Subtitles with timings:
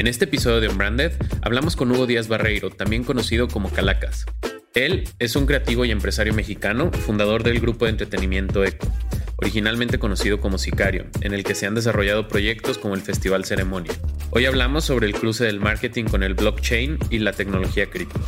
[0.00, 1.12] En este episodio de Unbranded
[1.42, 4.24] hablamos con Hugo Díaz Barreiro, también conocido como Calacas.
[4.72, 8.90] Él es un creativo y empresario mexicano, fundador del grupo de entretenimiento ECO,
[9.36, 13.92] originalmente conocido como Sicario, en el que se han desarrollado proyectos como el Festival Ceremonia.
[14.30, 18.20] Hoy hablamos sobre el cruce del marketing con el blockchain y la tecnología cripto.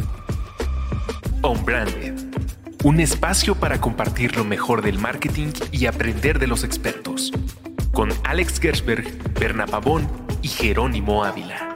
[1.43, 2.21] Unbranded,
[2.85, 7.33] un espacio para compartir lo mejor del marketing y aprender de los expertos.
[7.93, 9.07] Con Alex Gersberg,
[9.41, 11.73] Berna Pavón y Jerónimo Ávila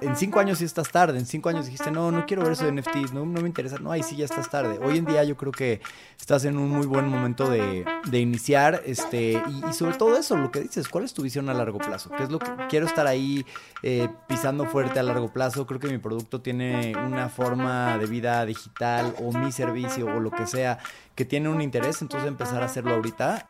[0.00, 2.64] en cinco años sí estás tarde, en cinco años dijiste, no, no quiero ver eso
[2.64, 4.78] de NFTs, no, no me interesa, no, ahí sí ya estás tarde.
[4.82, 5.80] Hoy en día yo creo que
[6.18, 10.60] estás en un muy buen momento de, iniciar, este, y, sobre todo eso, lo que
[10.60, 12.10] dices, ¿cuál es tu visión a largo plazo?
[12.16, 13.44] ¿Qué es lo que quiero estar ahí
[13.82, 15.66] eh, pisando fuerte a largo plazo?
[15.66, 20.30] Creo que mi producto tiene una forma de vida digital o mi servicio o lo
[20.30, 20.78] que sea
[21.14, 23.48] que tiene un interés, entonces empezar a hacerlo ahorita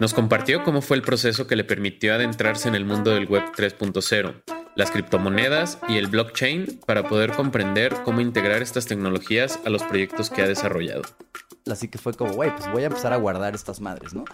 [0.00, 3.44] nos compartió cómo fue el proceso que le permitió adentrarse en el mundo del Web
[3.56, 4.42] 3.0
[4.76, 10.30] las criptomonedas y el blockchain para poder comprender cómo integrar estas tecnologías a los proyectos
[10.30, 11.02] que ha desarrollado.
[11.70, 14.24] Así que fue como, güey, pues voy a empezar a guardar estas madres, ¿no?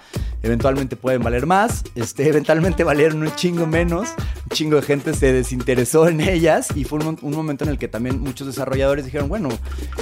[0.42, 4.10] Eventualmente pueden valer más, este, eventualmente valieron un chingo menos,
[4.44, 7.88] un chingo de gente se desinteresó en ellas y fue un, momento en el que
[7.88, 9.48] también muchos desarrolladores dijeron, bueno,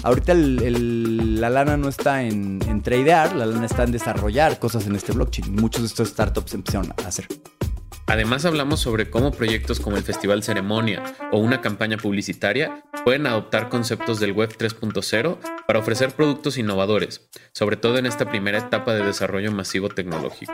[0.02, 5.12] ahorita la lana no está en, en la lana está en desarrollar cosas en este
[5.12, 5.54] blockchain.
[5.54, 7.28] Muchos de estos startups empezaron a hacer.
[8.10, 13.68] Además hablamos sobre cómo proyectos como el Festival Ceremonia o una campaña publicitaria pueden adoptar
[13.68, 19.04] conceptos del Web 3.0 para ofrecer productos innovadores, sobre todo en esta primera etapa de
[19.04, 20.52] desarrollo masivo tecnológico.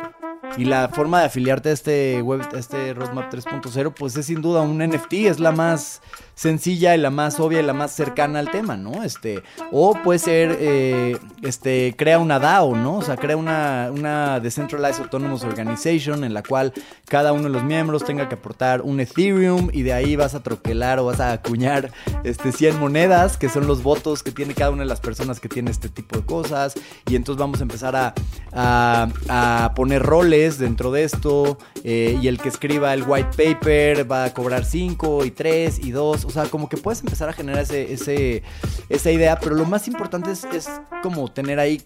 [0.58, 4.42] Y la forma de afiliarte a este web, a este Roadmap 3.0, pues es sin
[4.42, 6.02] duda un NFT, es la más
[6.36, 9.02] sencilla y la más obvia y la más cercana al tema, ¿no?
[9.02, 9.42] Este,
[9.72, 12.98] o puede ser, eh, este, crea una DAO, ¿no?
[12.98, 16.74] O sea, crea una, una Decentralized Autonomous Organization en la cual
[17.08, 20.42] cada uno de los miembros tenga que aportar un Ethereum y de ahí vas a
[20.42, 21.90] troquelar o vas a acuñar
[22.22, 25.48] este, 100 monedas, que son los votos que tiene cada una de las personas que
[25.48, 26.74] tiene este tipo de cosas.
[27.08, 28.12] Y entonces vamos a empezar a,
[28.52, 34.24] a, poner roles dentro de esto eh, y el que escriba el white paper va
[34.24, 37.62] a cobrar 5 y 3 y 2 o sea, como que puedes empezar a generar
[37.62, 38.42] ese, ese,
[38.88, 40.68] esa idea, pero lo más importante es, es
[41.02, 41.80] como tener ahí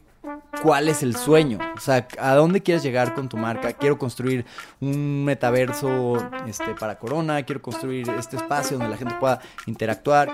[0.62, 3.72] cuál es el sueño, o sea, a dónde quieres llegar con tu marca.
[3.72, 4.44] Quiero construir
[4.80, 10.30] un metaverso este, para Corona, quiero construir este espacio donde la gente pueda interactuar.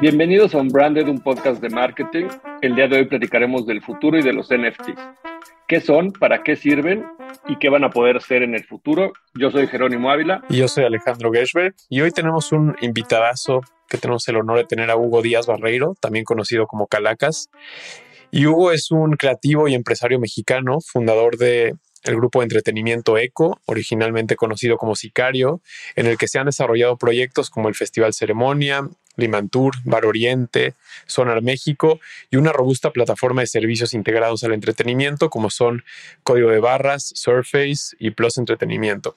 [0.00, 2.26] Bienvenidos a Unbranded, un podcast de marketing.
[2.62, 4.98] El día de hoy platicaremos del futuro y de los NFTs.
[5.68, 6.12] ¿Qué son?
[6.12, 7.04] ¿Para qué sirven?
[7.48, 9.12] Y qué van a poder ser en el futuro.
[9.34, 10.42] Yo soy Jerónimo Ávila.
[10.48, 11.74] Y yo soy Alejandro Gershberg.
[11.88, 15.94] Y hoy tenemos un invitadazo que tenemos el honor de tener a Hugo Díaz Barreiro,
[16.00, 17.50] también conocido como Calacas.
[18.30, 21.74] Y Hugo es un creativo y empresario mexicano, fundador de
[22.04, 25.60] el grupo de entretenimiento ECO, originalmente conocido como Sicario,
[25.96, 28.88] en el que se han desarrollado proyectos como el Festival Ceremonia,
[29.20, 30.74] Limantur, Bar Oriente,
[31.06, 32.00] Sonar México
[32.30, 35.84] y una robusta plataforma de servicios integrados al entretenimiento como son
[36.22, 39.16] Código de Barras, Surface y Plus Entretenimiento.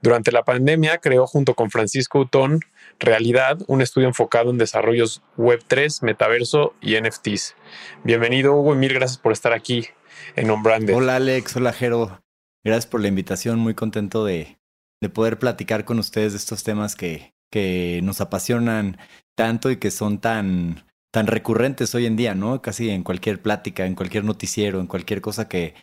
[0.00, 2.60] Durante la pandemia creó junto con Francisco Utón
[3.00, 7.54] Realidad, un estudio enfocado en desarrollos Web3, metaverso y NFTs.
[8.02, 9.86] Bienvenido Hugo y mil gracias por estar aquí
[10.34, 10.94] en Ombrande.
[10.94, 12.20] Hola Alex, hola Jero.
[12.64, 14.58] Gracias por la invitación, muy contento de,
[15.00, 18.98] de poder platicar con ustedes de estos temas que, que nos apasionan
[19.38, 22.60] tanto y que son tan, tan recurrentes hoy en día, ¿no?
[22.60, 25.74] Casi en cualquier plática, en cualquier noticiero, en cualquier cosa que,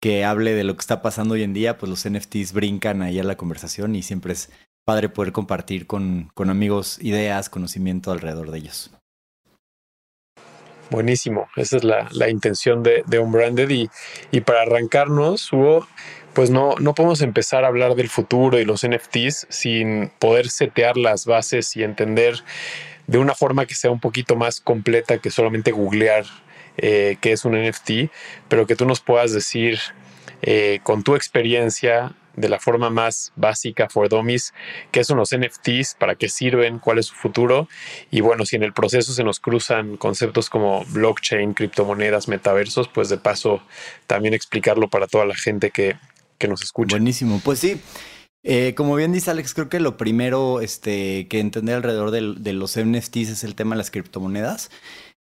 [0.00, 3.20] que hable de lo que está pasando hoy en día, pues los NFTs brincan ahí
[3.20, 4.50] a la conversación y siempre es
[4.84, 8.90] padre poder compartir con, con amigos ideas, conocimiento alrededor de ellos.
[10.90, 13.88] Buenísimo, esa es la, la intención de, de Unbranded y,
[14.32, 15.86] y para arrancarnos, Hugo,
[16.34, 20.96] pues no, no podemos empezar a hablar del futuro y los NFTs sin poder setear
[20.96, 22.42] las bases y entender
[23.06, 26.24] de una forma que sea un poquito más completa que solamente googlear
[26.76, 28.10] eh, qué es un NFT,
[28.48, 29.78] pero que tú nos puedas decir
[30.42, 34.52] eh, con tu experiencia de la forma más básica for dummies,
[34.90, 37.68] qué son los NFTs, para qué sirven, cuál es su futuro
[38.10, 43.08] y bueno, si en el proceso se nos cruzan conceptos como blockchain, criptomonedas, metaversos, pues
[43.08, 43.62] de paso
[44.06, 45.96] también explicarlo para toda la gente que,
[46.38, 46.96] que nos escucha.
[46.96, 47.80] Buenísimo, pues sí,
[48.44, 52.78] eh, como bien dice Alex, creo que lo primero este, que entender alrededor de, los
[52.78, 54.70] NFTs es el tema de las criptomonedas,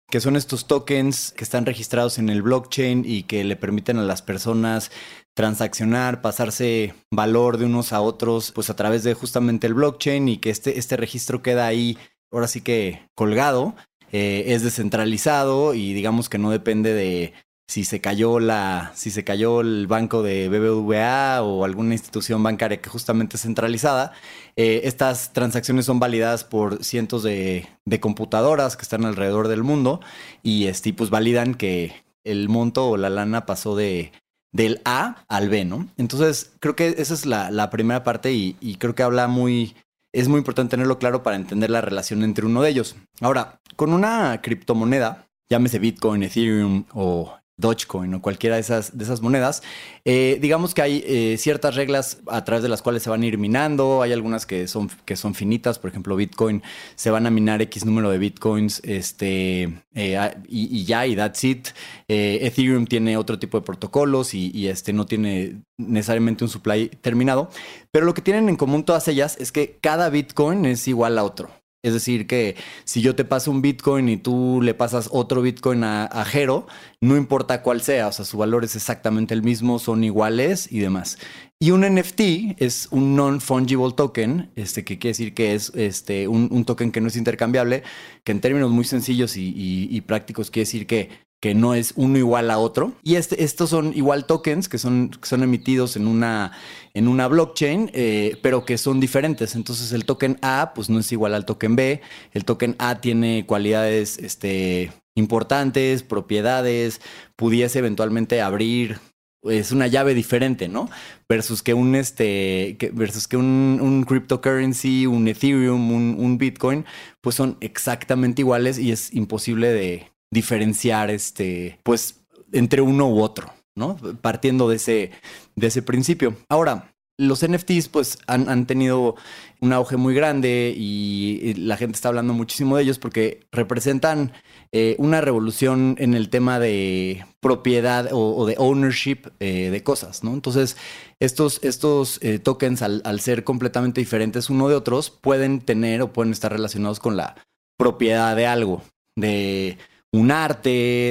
[0.10, 4.04] que son estos tokens que están registrados en el blockchain y que le permiten a
[4.04, 4.92] las personas
[5.34, 10.38] transaccionar, pasarse valor de unos a otros, pues a través de justamente el blockchain y
[10.38, 11.98] que este, este registro queda ahí,
[12.30, 13.74] ahora sí que colgado,
[14.12, 17.34] eh, es descentralizado y digamos que no depende de
[17.74, 22.80] si se cayó la, si se cayó el banco de BBVA o alguna institución bancaria
[22.80, 24.14] que justamente es centralizada,
[24.56, 27.68] eh, estas transacciones son validadas por cientos de,
[28.00, 30.02] computadoras que están alrededor del mundo
[30.44, 34.12] y este, pues validan que el monto o la lana pasó de
[34.52, 35.88] del A al B, ¿no?
[35.98, 39.76] Entonces, creo que esa es la, primera parte y, y, creo que habla muy,
[40.12, 42.96] es muy importante tenerlo claro para entender la relación entre uno de ellos.
[43.20, 49.22] Ahora, con una criptomoneda, llámese Bitcoin, Ethereum o Dogecoin o cualquiera de esas, de esas
[49.22, 49.62] monedas,
[50.06, 53.26] eh, digamos que hay eh, ciertas reglas a través de las cuales se van a
[53.28, 56.64] ir minando, hay algunas que son, que son finitas, por ejemplo Bitcoin,
[56.96, 61.68] se van a minar X número de Bitcoins este, eh, y, ya, y that's it.
[62.08, 67.50] Ethereum tiene otro tipo de protocolos y, y, este no tiene necesariamente un supply terminado,
[67.92, 71.24] pero lo que tienen en común todas ellas es que cada Bitcoin es igual a
[71.24, 71.63] otro.
[71.84, 75.84] Es decir, que si yo te paso un Bitcoin y tú le pasas otro Bitcoin
[75.84, 76.66] a, Jero,
[77.02, 80.80] no importa cuál sea, o sea, su valor es exactamente el mismo, son iguales y
[80.80, 81.18] demás.
[81.60, 86.64] Y un NFT es un non-fungible token, este, que quiere decir que es este, un,
[86.64, 87.84] token que no es intercambiable,
[88.24, 91.10] que en términos muy sencillos y prácticos quiere decir que
[91.44, 92.94] que no es uno igual a otro.
[93.04, 96.54] Y este, estos son igual tokens que son, son emitidos en una,
[96.94, 99.54] en una blockchain, eh, pero que son diferentes.
[99.54, 102.00] Entonces el token A pues no es igual al token B.
[102.32, 107.02] El token A tiene cualidades este, importantes, propiedades,
[107.36, 109.02] pudiese eventualmente abrir
[109.44, 110.90] es una llave diferente, ¿no?
[111.28, 116.86] Versus que un este, versus que un, un cryptocurrency, un Ethereum, un, un, Bitcoin,
[117.20, 122.22] pues son exactamente iguales y es imposible de, diferenciar este, pues,
[122.52, 123.98] entre uno u otro, ¿no?
[124.22, 125.12] Partiendo de ese,
[125.56, 126.36] de ese principio.
[126.50, 129.16] Ahora, los NFTs pues han, han, tenido
[129.62, 134.32] un auge muy grande y la gente está hablando muchísimo de ellos porque representan
[134.72, 140.34] eh, una revolución en el tema de propiedad o, de ownership eh, de cosas, ¿no?
[140.34, 140.76] Entonces,
[141.20, 146.12] estos, estos eh, tokens al, al, ser completamente diferentes uno de otros pueden tener o
[146.12, 147.36] pueden estar relacionados con la
[147.78, 148.82] propiedad de algo,
[149.16, 149.78] de
[150.14, 150.70] un arte,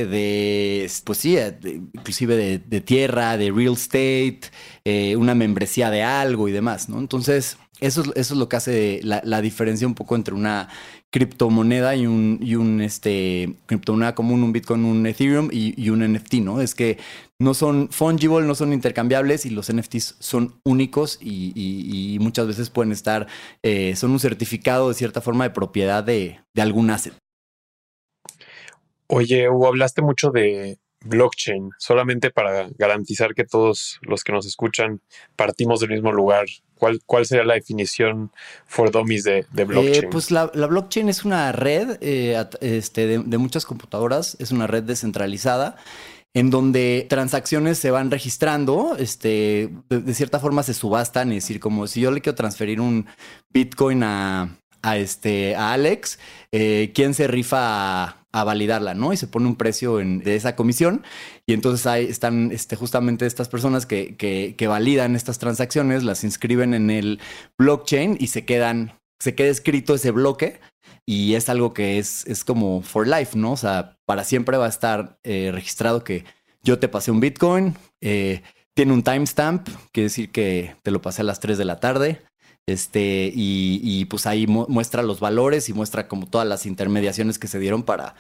[0.09, 1.37] de, pues sí,
[1.93, 4.43] inclusive de, tierra, de real estate,
[4.85, 7.01] eh, una membresía de algo y demás, ¿no?
[7.01, 10.69] Entonces, eso, eso es lo que hace la, diferencia un poco entre una
[11.11, 16.35] criptomoneda y un, y un este, criptomoneda común, un Bitcoin, un Ethereum y, un NFT,
[16.35, 16.61] ¿no?
[16.61, 16.99] Es que
[17.41, 22.93] no son fungible, no son intercambiables y los NFTs son únicos y, muchas veces pueden
[22.93, 23.27] estar,
[23.65, 27.15] eh, son un certificado de cierta forma de propiedad de, de algún asset.
[29.15, 35.03] Oye, Hugo, hablaste mucho de blockchain, solamente para garantizar que todos los que nos escuchan
[35.37, 36.47] partimos del mismo lugar.
[36.77, 38.33] ¿Cuál, cuál sería la definición
[38.65, 40.05] for dummies de, de blockchain?
[40.07, 44.83] Eh, pues la, blockchain es una red eh, este, de, muchas computadoras, es una red
[44.83, 45.77] descentralizada
[46.33, 51.87] en donde transacciones se van registrando, este, de, cierta forma se subastan, es decir, como
[51.87, 53.05] si yo le quiero transferir un
[53.51, 56.19] Bitcoin a, a, este, a Alex,
[56.51, 59.13] eh, ¿quién se rifa a a validarla, ¿no?
[59.13, 61.05] Y se pone un precio en, de esa comisión
[61.47, 66.73] y entonces ahí están este, justamente estas personas que, que, validan estas transacciones, las inscriben
[66.73, 67.21] en el
[67.59, 70.61] blockchain y se quedan, se queda escrito ese bloque
[71.05, 73.53] y es algo que es, es como for life, ¿no?
[73.53, 76.25] O sea, para siempre va a estar eh, registrado que
[76.63, 78.43] yo te pasé un Bitcoin, eh,
[78.75, 82.23] tiene un timestamp, quiere decir que te lo pasé a las 3 de la tarde.
[82.69, 87.59] Este, y, pues ahí muestra los valores y muestra como todas las intermediaciones que se
[87.59, 88.15] dieron para,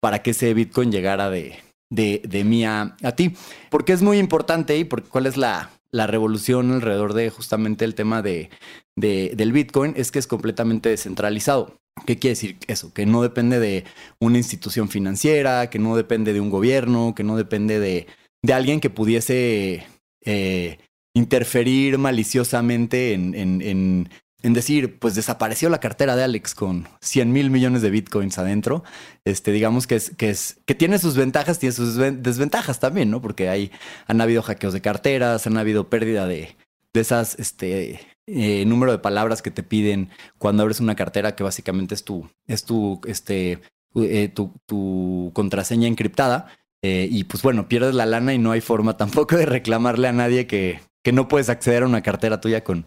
[0.00, 1.58] para que ese Bitcoin llegara de,
[1.90, 3.34] de, de mí a, ti.
[3.70, 7.94] Porque es muy importante y porque cuál es la, la revolución alrededor de justamente el
[7.94, 8.50] tema de,
[8.96, 11.76] de, del Bitcoin, es que es completamente descentralizado.
[12.06, 12.92] ¿Qué quiere decir eso?
[12.94, 13.84] Que no depende de
[14.20, 18.06] una institución financiera, que no depende de un gobierno, que no depende de,
[18.42, 19.84] de alguien que pudiese
[20.24, 20.78] eh,
[21.14, 24.08] interferir maliciosamente en, en,
[24.42, 28.84] en, decir, pues desapareció la cartera de Alex con 100 mil millones de bitcoins adentro.
[29.24, 33.20] Este, digamos que es, que es, que tiene sus ventajas, tiene sus desventajas también, ¿no?
[33.20, 33.72] Porque hay,
[34.06, 36.56] han habido hackeos de carteras, han habido pérdida de,
[36.92, 38.00] de esas, este,
[38.30, 42.28] eh, número de palabras que te piden cuando abres una cartera que básicamente es tu,
[42.46, 43.60] es tu, este,
[43.94, 46.48] eh, tu, tu contraseña encriptada.
[46.82, 50.12] Eh, y pues bueno, pierdes la lana y no hay forma tampoco de reclamarle a
[50.12, 52.86] nadie que, que no puedes acceder a una cartera tuya con,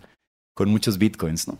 [0.53, 1.59] con muchos bitcoins, ¿no?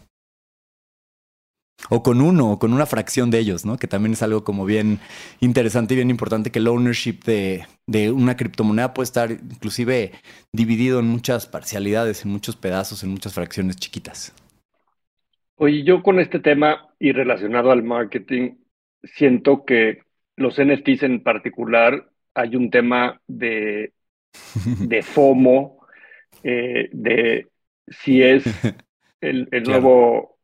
[1.90, 3.78] O con uno, o con una fracción de ellos, ¿no?
[3.78, 5.00] Que también es algo como bien
[5.40, 10.12] interesante y bien importante que el ownership de, de una criptomoneda puede estar inclusive
[10.52, 14.34] dividido en muchas parcialidades, en muchos pedazos, en muchas fracciones chiquitas.
[15.56, 18.56] Oye, yo con este tema y relacionado al marketing,
[19.04, 20.04] siento que
[20.36, 23.94] los NFTs en particular hay un tema de,
[24.66, 25.81] de FOMO,
[26.44, 27.48] eh, de
[27.88, 28.44] si es
[29.22, 30.40] el, nuevo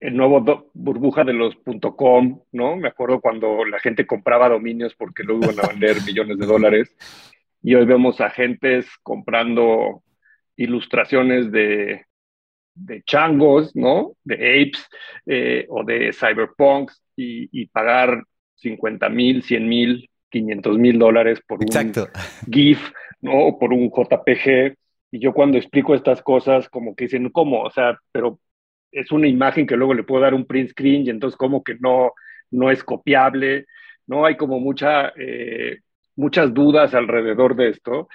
[0.00, 1.56] el nuevo burbuja de los
[1.96, 2.76] .com, ¿no?
[2.76, 6.96] Me acuerdo cuando la gente compraba dominios porque luego iban a vender millones de dólares
[7.62, 10.02] y hoy vemos agentes comprando
[10.56, 12.04] ilustraciones de,
[12.74, 14.12] de changos, ¿no?
[14.24, 14.86] De apes
[15.26, 18.24] eh, o de cyberpunks y, pagar
[18.56, 21.68] 50 mil, 100 mil, 500 mil dólares por un
[22.50, 22.90] GIF,
[23.20, 23.46] ¿no?
[23.46, 24.76] O por un JPG.
[25.14, 27.62] Y yo cuando explico estas cosas, como que dicen, ¿cómo?
[27.62, 28.40] O sea, pero
[28.90, 31.76] es una imagen que luego le puedo dar un print screen y entonces como que
[31.78, 32.14] no,
[32.50, 33.66] no es copiable,
[34.08, 34.26] ¿no?
[34.26, 35.78] Hay como mucha, eh,
[36.16, 38.08] muchas dudas alrededor de esto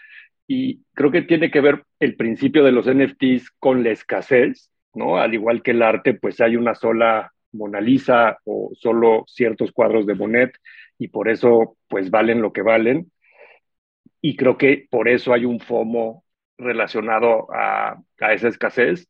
[0.45, 5.15] y creo que tiene que ver el principio de los NFTs con la escasez, ¿no?
[5.19, 10.05] Al igual que el arte, pues hay una sola Mona Lisa o solo ciertos cuadros
[10.05, 10.51] de Monet
[10.97, 13.09] y por eso pues valen lo que valen.
[14.19, 16.25] Y creo que por eso hay un FOMO
[16.59, 17.97] relacionado a,
[18.31, 19.07] esa escasez,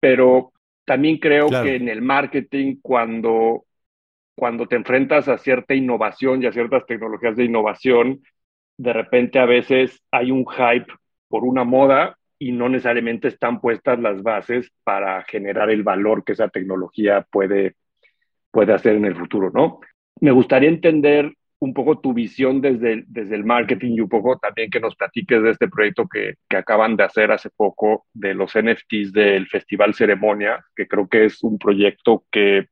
[0.00, 0.52] pero
[0.84, 3.64] también creo que en el marketing cuando,
[4.34, 8.22] cuando te enfrentas a cierta innovación y a ciertas tecnologías de innovación,
[8.78, 10.92] de repente a veces hay un hype
[11.28, 16.32] por una moda y no necesariamente están puestas las bases para generar el valor que
[16.32, 17.74] esa tecnología puede,
[18.50, 19.80] puede hacer en el futuro, ¿no?
[20.20, 24.38] Me gustaría entender un poco tu visión desde el, desde el marketing y un poco
[24.38, 28.34] también que nos platiques de este proyecto que, que acaban de hacer hace poco de
[28.34, 32.68] los NFTs del Festival Ceremonia, que creo que es un proyecto que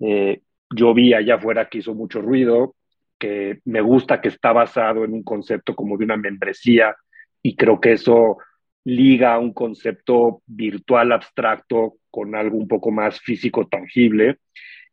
[0.00, 0.40] eh,
[0.74, 2.76] yo vi allá afuera que hizo mucho ruido,
[3.18, 6.96] que me gusta que está basado en un concepto como de una membresía
[7.42, 8.38] y creo que eso
[8.84, 14.38] liga un concepto virtual abstracto con algo un poco más físico tangible.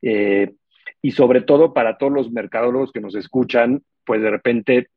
[0.01, 0.53] Eh,
[1.01, 4.88] y sobre todo para todos los mercadólogos que nos escuchan, pues de repente,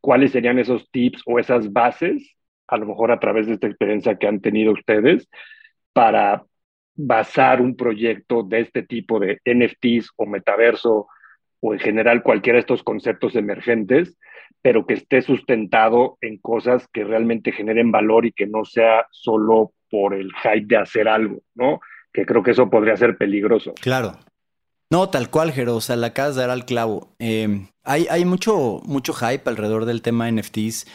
[0.00, 2.36] ¿cuáles serían esos tips o esas bases,
[2.68, 5.28] a lo mejor a través de esta experiencia que han tenido ustedes,
[5.92, 6.44] para
[6.94, 11.08] basar un proyecto de este tipo de NFTs o metaverso
[11.60, 14.16] o en general cualquiera de estos conceptos emergentes,
[14.62, 19.72] pero que esté sustentado en cosas que realmente generen valor y que no sea solo
[19.90, 21.80] por el hype de hacer algo, ¿no?
[22.12, 23.74] Que creo que eso podría ser peligroso.
[23.80, 24.18] Claro.
[24.90, 27.08] No, tal cual, Jero, o sea, la acabas de dar al clavo.
[27.18, 30.86] Em, hay, hay mucho, mucho hype alrededor del tema NFTs.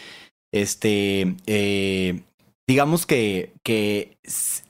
[0.54, 2.24] Este, eh,
[2.68, 4.18] digamos que, que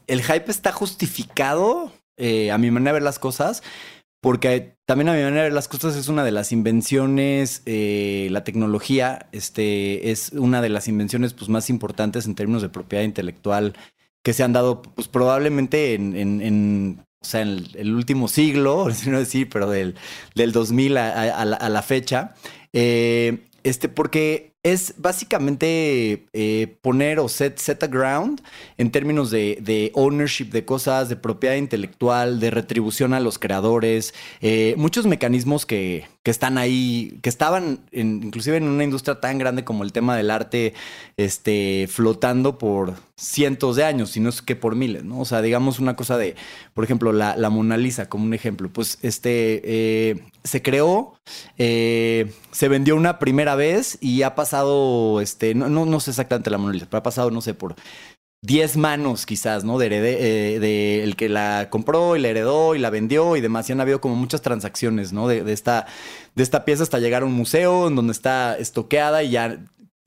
[0.08, 3.64] el hype está justificado, eh, a mi manera de ver las cosas,
[4.22, 8.28] porque también a mi manera de ver las cosas es una de las invenciones, eh,
[8.32, 13.04] la tecnología este, es una de las invenciones pues, más importantes en términos de propiedad
[13.04, 13.74] intelectual
[14.24, 19.20] que se han dado pues, probablemente en, en, o sea, en el, último siglo, no
[19.20, 19.96] decir, pero del,
[20.36, 22.34] del 2000 a, la, fecha.
[22.74, 28.42] Eh, este, porque es básicamente eh, poner o set, set a ground
[28.78, 34.76] en términos de, ownership de cosas, de propiedad intelectual, de retribución a los creadores, eh,
[34.78, 39.92] muchos mecanismos que, están ahí, que estaban inclusive en una industria tan grande como el
[39.92, 40.76] tema del arte,
[41.18, 45.20] este, flotando por cientos de años, si no es que por miles, ¿no?
[45.20, 46.36] O sea, digamos una cosa de,
[46.76, 51.16] por ejemplo, la, la Mona Lisa como un ejemplo, pues este, eh, se creó,
[51.58, 56.80] se vendió una primera vez y ha pasado este, no, no, sé exactamente la Mona
[56.80, 57.76] pero ha pasado, no sé, por
[58.44, 59.78] 10 manos quizás, ¿no?
[59.78, 63.70] De, eh, de, el que la compró y la heredó y la vendió y demás.
[63.70, 65.28] Y han habido como muchas transacciones, ¿no?
[65.28, 65.86] De, de, esta,
[66.36, 69.60] de esta pieza hasta llegar a un museo en donde está estoqueada y ya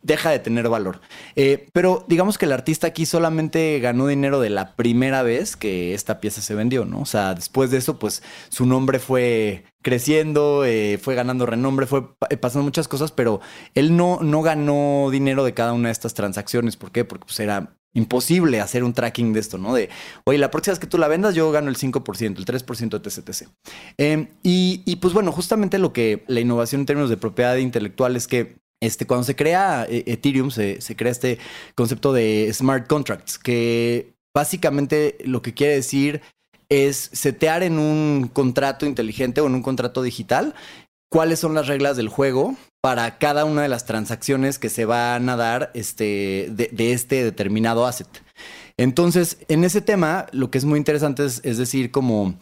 [0.05, 1.01] deja de tener valor.
[1.35, 5.95] Eh, pero digamos que el artista aquí solamente ganó dinero de la primera vez que
[5.95, 7.01] esta pieza se vendió, ¿no?
[7.01, 12.05] O sea, después de eso, pues su nombre fue creciendo, eh, fue ganando renombre, fue
[12.31, 13.41] eh, pasando muchas cosas, pero
[13.75, 16.77] él no, no ganó dinero de cada una de estas transacciones.
[16.77, 17.05] ¿Por qué?
[17.05, 19.73] Porque pues era imposible hacer un tracking de esto, ¿no?
[19.73, 19.89] De,
[20.25, 23.01] oye, la próxima vez que tú la vendas, yo gano el 5%, el 3% de
[23.01, 23.49] TCTC.
[23.97, 28.17] Em, y, y pues bueno, justamente lo que la innovación en términos de propiedad intelectual
[28.17, 31.39] es que este, cuando se crea eh, Ethereum, se, crea este
[31.75, 36.23] concepto de smart contracts, que básicamente lo que quiere decir
[36.69, 40.55] es setear en un contrato inteligente o en un contrato digital
[41.11, 45.29] cuáles son las reglas del juego para cada una de las transacciones que se van
[45.29, 48.09] a dar este, de este determinado asset.
[48.77, 52.35] Entonces, en ese tema, lo que es muy interesante es, decir, como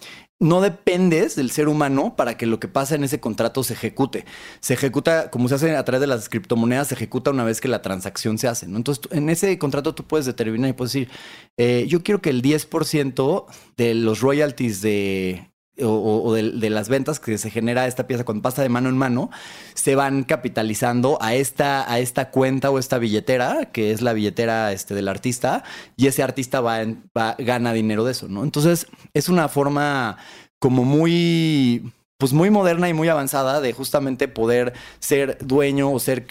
[0.42, 4.24] no dependes del ser humano para que lo que pasa en ese contrato se ejecute.
[4.58, 7.68] Se ejecuta, como se hace a través de las criptomonedas, se ejecuta una vez que
[7.68, 8.66] la transacción se hace.
[8.66, 8.76] ¿no?
[8.76, 11.08] Entonces, en ese contrato tú puedes determinar y puedes decir,
[11.56, 13.46] eh, yo quiero que el 10%
[13.76, 15.51] de los royalties de
[15.84, 19.30] o, de, las ventas que se genera esta pieza cuando pasa de mano en mano,
[19.74, 24.72] se van capitalizando a esta, a esta cuenta o esta billetera, que es la billetera
[24.72, 25.64] este, del artista,
[25.96, 26.78] y ese artista va,
[27.16, 28.44] va gana dinero de eso, ¿no?
[28.44, 30.16] Entonces, es una forma
[30.58, 36.24] como muy pues muy moderna y muy avanzada de justamente poder ser dueño o ser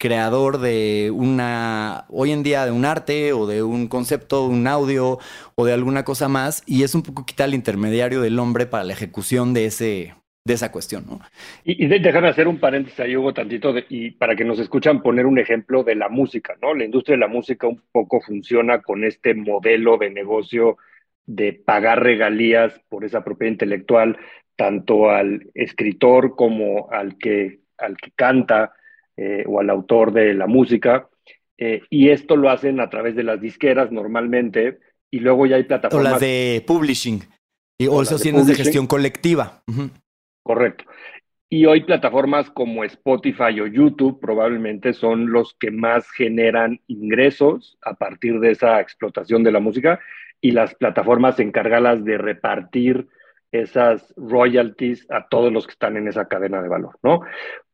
[0.00, 5.18] creador de una, hoy en día de un arte o de un concepto, un audio
[5.54, 8.82] o de alguna cosa más, y es un poco quitar el intermediario del hombre para
[8.82, 11.20] la ejecución de ese de esa cuestión, ¿no?
[11.64, 15.26] Y, y déjame hacer un paréntesis ahí, Hugo, tantito, y para que nos escuchan poner
[15.26, 16.74] un ejemplo de la música, ¿no?
[16.74, 20.78] La industria de la música un poco funciona con este modelo de negocio
[21.26, 24.16] de pagar regalías por esa propiedad intelectual,
[24.56, 28.72] tanto al escritor como al que, al que canta
[29.22, 31.06] eh, o al autor de la música.
[31.58, 34.78] Eh, y esto lo hacen a través de las disqueras normalmente,
[35.10, 36.06] y luego ya hay plataformas.
[36.06, 37.20] O las de publishing,
[37.78, 39.62] y, o, esos tienes de gestión colectiva.
[40.42, 40.84] Correcto.
[41.50, 47.92] Y hoy plataformas como Spotify o YouTube probablemente son los que más generan ingresos a
[47.92, 50.00] partir de esa explotación de la música
[50.40, 53.06] y las plataformas encargadas de repartir
[53.52, 57.20] esas royalties a todos los que están en esa cadena de valor, ¿no?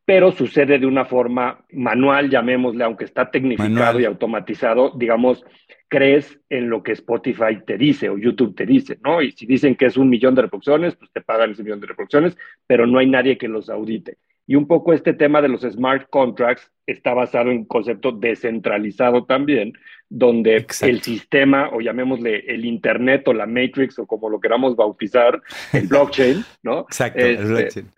[0.07, 5.43] Pero sucede de una forma manual, llamémosle, aunque está tecnificado y automatizado, digamos,
[5.89, 9.21] crees en lo que Spotify te dice o YouTube te dice, ¿no?
[9.21, 11.87] Y si dicen que es un millón de reproducciones, pues te pagan ese millón de
[11.87, 14.17] reproducciones, pero no hay nadie que los audite.
[14.49, 19.25] Y un poco este tema de los smart contracts está basado en un concepto descentralizado
[19.25, 19.73] también,
[20.07, 25.41] donde el sistema, o llamémosle el Internet o la Matrix, o como lo queramos bautizar,
[25.73, 26.79] el blockchain, ¿no?
[26.87, 27.91] Exacto, el este, blockchain.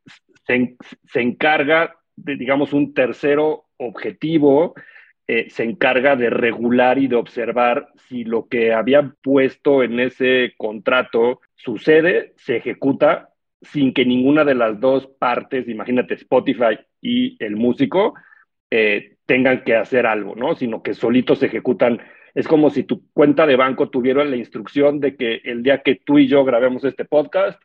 [0.48, 0.76] Se,
[1.06, 4.74] se, encarga digamos, un tercero objetivo,
[5.28, 10.54] eh, se encarga de regular y de observar si lo que había puesto en ese
[10.58, 13.30] contrato sucede, se ejecuta
[13.62, 18.16] sin que ninguna de las dos partes, imagínate Spotify y el músico,
[18.72, 20.56] eh, tengan que hacer algo, ¿no?
[20.56, 22.00] Sino que solitos se ejecutan.
[22.34, 25.96] Es como si tu cuenta de banco tuviera la instrucción de que el día que
[25.96, 27.62] tú y yo grabemos este podcast,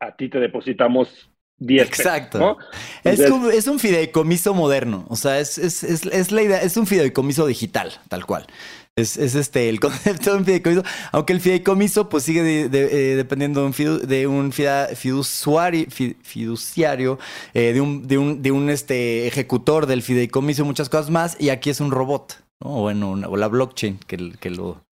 [0.00, 2.58] a ti te depositamos 10 Exacto.
[3.02, 5.06] es, un, es, un, fideicomiso moderno.
[5.08, 8.46] O sea, es, es, es, la idea, es un fideicomiso digital, tal cual.
[8.94, 13.66] Es, este el concepto de un fideicomiso, aunque el fideicomiso pues sigue eh, dependiendo de
[13.66, 15.86] un, de un fiduciario,
[16.22, 17.18] fiduciario
[17.52, 21.40] eh, de un, de un, de un este, ejecutor del fideicomiso y muchas cosas más,
[21.40, 22.78] y aquí es un robot, ¿no?
[22.78, 24.82] O bueno, o la blockchain que, que lo...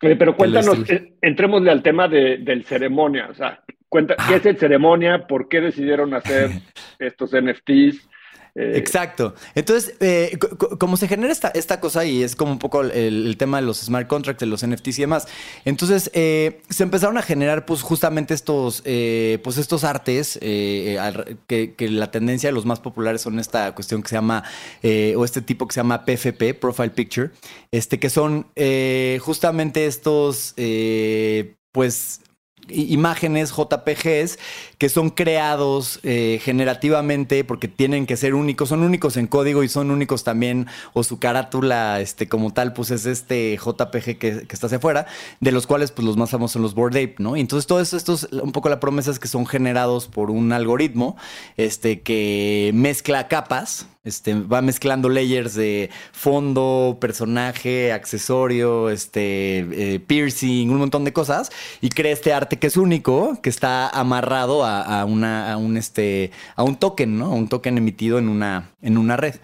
[0.00, 3.60] pero cuéntanos, eh, entrémosle al tema de, del ceremonia, o sea,
[3.96, 4.36] cuenta, ¿qué ah.
[4.36, 5.26] es el ceremonia?
[5.26, 6.50] ¿Por qué decidieron hacer
[6.98, 8.06] estos NFTs?
[8.54, 9.34] Eh, Exacto.
[9.54, 10.38] Entonces, eh,
[10.78, 13.78] como se genera esta, esta cosa y es como un poco el, tema de los
[13.78, 15.28] smart contracts, de los NFTs y demás,
[15.64, 22.48] entonces eh, se empezaron a generar pues justamente estos, pues estos artes, que, la tendencia
[22.50, 24.42] de los más populares son esta cuestión que se llama,
[25.16, 27.30] o este tipo que se llama PFP, Profile Picture,
[27.70, 28.46] este, que son
[29.20, 30.54] justamente estos,
[31.72, 32.20] pues
[32.68, 34.38] imágenes JPGs
[34.78, 39.68] que son creados eh, generativamente porque tienen que ser únicos, son únicos en código y
[39.68, 44.66] son únicos también, o su carátula este, como tal, pues es este JPG que, está
[44.66, 45.06] hacia afuera,
[45.40, 47.36] de los cuales pues los más famosos son los Bored Ape, ¿no?
[47.36, 50.52] Y entonces todo esto, es un poco la promesa es que son generados por un
[50.52, 51.16] algoritmo
[51.56, 60.70] este, que mezcla capas, este, va mezclando layers de fondo, personaje, accesorio, este, eh, piercing,
[60.70, 65.02] un montón de cosas y crea este arte que es único, que está amarrado a,
[65.02, 67.30] a un, este, a un token, ¿no?
[67.30, 69.34] un token emitido en una red.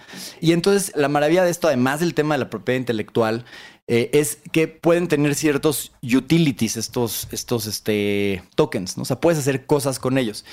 [0.41, 3.45] Y entonces la maravilla de esto, además del tema de la propiedad intelectual,
[3.89, 9.03] eh, es que pueden tener ciertos utilities estos, estos este, tokens, ¿no?
[9.03, 10.45] O sea, puedes hacer cosas con ellos.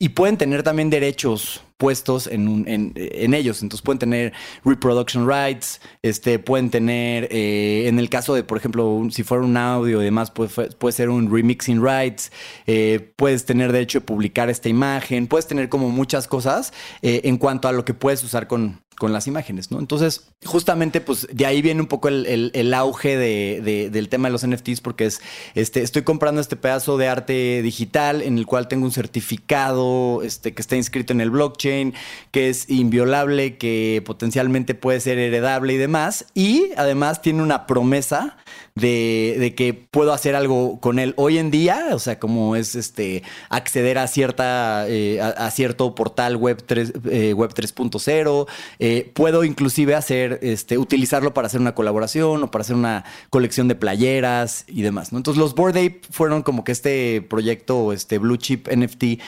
[0.00, 3.62] Y pueden tener también derechos puestos en, en, ellos.
[3.62, 4.32] Entonces pueden tener
[4.64, 9.56] reproduction rights, este, pueden tener, eh, en el caso de, por ejemplo, si fuera un
[9.56, 12.32] audio y demás, puede, puede ser un remixing rights,
[12.66, 17.68] eh, puedes tener derecho de publicar esta imagen, puedes tener como muchas cosas en cuanto
[17.68, 19.78] a lo que puedes usar con, con las imágenes, ¿no?
[19.78, 24.46] Entonces, justamente, pues de ahí viene un poco el, auge de, del tema de los
[24.46, 25.20] NFTs, porque es,
[25.54, 30.54] este, estoy comprando este pedazo de arte digital en el cual tengo un certificado este,
[30.54, 31.94] que está inscrito en el blockchain,
[32.30, 38.36] que es inviolable, que potencialmente puede ser heredable y demás, y además tiene una promesa
[38.74, 43.22] de, que puedo hacer algo con él hoy en día, o sea, como es este
[43.50, 48.46] acceder a cierta, eh, a, cierto portal web 3, eh, 3.0,
[48.78, 53.68] eh, puedo inclusive hacer, este, utilizarlo para hacer una colaboración o para hacer una colección
[53.68, 55.18] de playeras y demás, ¿no?
[55.18, 59.20] Entonces los Board Ape fueron como que este proyecto, este Blue Chip NFT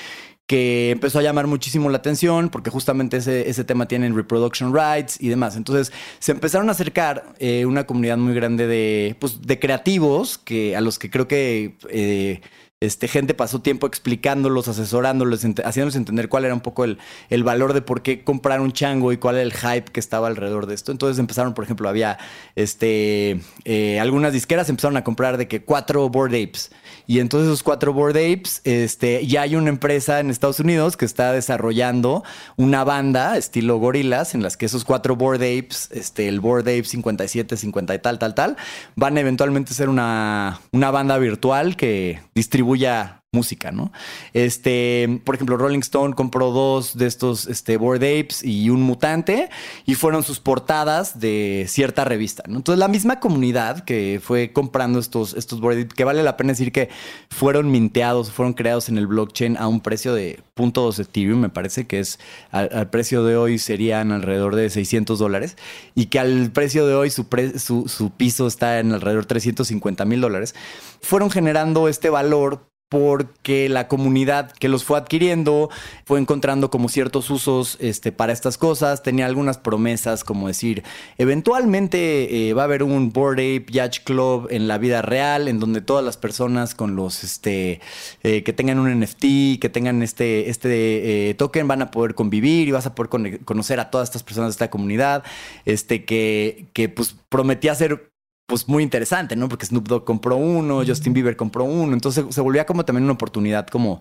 [0.46, 5.16] que empezó a llamar muchísimo la atención porque justamente ese, ese tema tiene reproduction rights
[5.20, 5.57] y demás.
[5.57, 10.76] Entonces se empezaron a acercar eh, una comunidad muy grande de, pues, de creativos que,
[10.76, 12.40] a los que creo que eh,
[12.85, 16.98] este, gente pasó tiempo explicándolos, asesorándolos, haciéndoles entender cuál era un poco el,
[17.30, 20.26] el, valor de por qué comprar un chango y cuál era el hype que estaba
[20.26, 20.92] alrededor de esto.
[20.92, 22.18] Entonces empezaron, por ejemplo, había
[22.57, 26.72] este, eh, algunas disqueras empezaron a comprar de que cuatro board apes.
[27.06, 31.04] Y entonces esos cuatro Board Apes, este, ya hay una empresa en Estados Unidos que
[31.04, 32.24] está desarrollando
[32.56, 36.84] una banda estilo gorilas en las que esos cuatro Board Apes, este, el Board Ape
[36.84, 38.56] 57, 50 y tal, tal, tal,
[38.96, 43.92] van eventualmente a ser una, una banda virtual que distribuya música, ¿no?
[44.33, 49.51] Este, por ejemplo, Rolling Stone compró dos de estos este, Bored Apes y un mutante
[49.85, 52.57] y fueron sus portadas de cierta revista, ¿no?
[52.57, 56.53] Entonces, la misma comunidad que fue comprando estos, estos Bored Apes, que vale la pena
[56.53, 56.88] decir que
[57.29, 61.87] fueron minteados, fueron creados en el blockchain a un precio de .2 Ethereum, me parece
[61.87, 62.18] que es
[62.51, 65.57] al, precio de hoy serían alrededor de 600 dólares
[65.94, 70.05] y que al precio de hoy su, su, su piso está en alrededor de 350
[70.05, 70.55] mil dólares,
[71.01, 75.68] fueron generando este valor porque la comunidad que los fue adquiriendo
[76.04, 80.85] fue encontrando como ciertos usos este, para estas cosas, tenía algunas promesas como decir,
[81.18, 85.59] eventualmente eh, va a haber un Board Ape Yacht Club en la vida real, en
[85.59, 87.80] donde todas las personas con los, este,
[88.22, 92.68] eh, que tengan un NFT, que tengan este, este eh, token, van a poder convivir
[92.68, 95.24] y vas a poder conocer a todas estas personas de esta comunidad,
[95.64, 98.13] este, que, que pues prometía ser
[98.46, 99.48] pues muy interesante, ¿no?
[99.48, 103.14] Porque Snoop Dogg compró uno, Justin Bieber compró uno, entonces se volvía como también una
[103.14, 104.00] oportunidad como,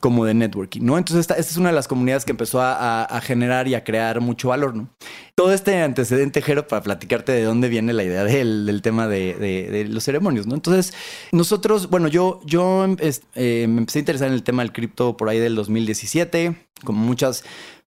[0.00, 0.98] como de networking, ¿no?
[0.98, 4.20] Entonces esta, esta es una de las comunidades que empezó a, generar y a crear
[4.20, 4.88] mucho valor, ¿no?
[5.34, 10.04] Todo este antecedente, Jero, para platicarte de dónde viene la idea del, tema de, los
[10.04, 10.54] ceremonios, ¿no?
[10.54, 10.92] Entonces
[11.30, 15.28] nosotros, bueno, yo, yo eh, me empecé a interesar en el tema del cripto por
[15.28, 17.44] ahí del 2017, como muchas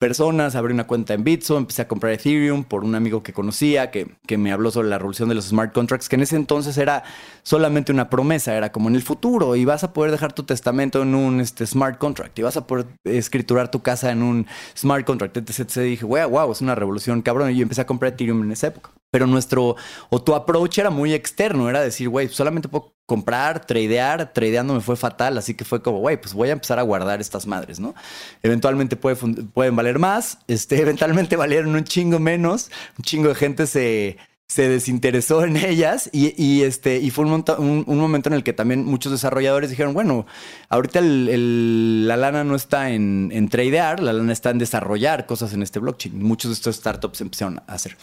[0.05, 3.91] personas, abrí una cuenta en Bitso, empecé a comprar Ethereum por un amigo que conocía,
[3.91, 6.77] que, que, me habló sobre la revolución de los smart contracts, que en ese entonces
[6.77, 7.05] era
[7.43, 11.01] solamente una promesa, era como en el futuro, y vas a poder dejar tu testamento
[11.01, 15.07] en un este, smart contract, y vas a poder escriturar tu casa en un smart
[15.07, 15.81] contract, etc.
[15.81, 18.67] dije, wow, wow, es una revolución cabrón, y yo empecé a comprar Ethereum en esa
[18.67, 18.91] época.
[19.15, 19.77] Pero nuestro,
[20.11, 24.81] o tu approach era muy externo, era decir, güey, solamente puedo comprar, tradear, tradeando me
[24.81, 27.79] fue fatal, así que fue como, güey, pues voy a empezar a guardar estas madres,
[27.79, 27.95] ¿no?
[28.43, 34.17] Eventualmente pueden valer más, este, eventualmente valieron un chingo menos, un chingo de gente se
[34.55, 39.11] se desinteresó en ellas y, este, y fue un, momento en el que también muchos
[39.11, 40.27] desarrolladores dijeron, bueno,
[40.69, 45.63] ahorita la lana no está en, en, tradear, la lana está en desarrollar cosas en
[45.65, 46.23] este blockchain.
[46.23, 47.97] Muchos de estos startups empezaron a hacer.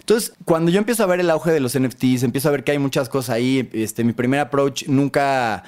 [0.00, 2.72] Entonces, cuando yo empiezo a ver el auge de los NFTs, empiezo a ver que
[2.72, 5.62] hay muchas cosas ahí, este, mi primer approach nunca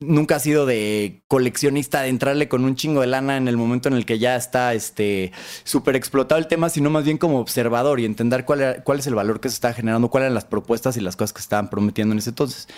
[0.00, 3.88] nunca ha sido de coleccionista, de entrarle con un chingo de lana en el momento
[3.88, 5.32] en el que ya está este
[5.64, 9.14] súper explotado el tema, sino más bien como observador y entender cuál, cuál es el
[9.14, 11.70] valor que se está generando, cuáles eran las propuestas y las cosas que se estaban
[11.70, 12.68] prometiendo en ese entonces.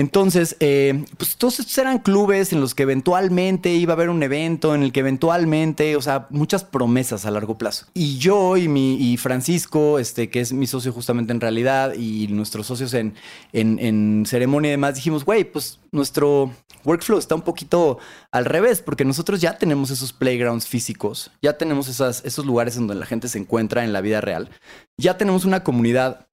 [0.00, 4.22] Entonces, eh, pues todos estos eran clubes en los que eventualmente iba a haber un
[4.22, 7.84] evento, en el que eventualmente, o sea, muchas promesas a largo plazo.
[7.92, 12.28] Y yo y mi y Francisco, este, que es mi socio justamente en realidad, y
[12.28, 13.12] nuestros socios en,
[13.52, 16.50] en, ceremonia y demás, dijimos, güey, pues nuestro
[16.86, 17.98] workflow está un poquito
[18.32, 23.00] al revés, porque nosotros ya tenemos esos playgrounds físicos, ya tenemos esos lugares en donde
[23.00, 24.48] la gente se encuentra en la vida real,
[24.96, 26.26] ya tenemos una comunidad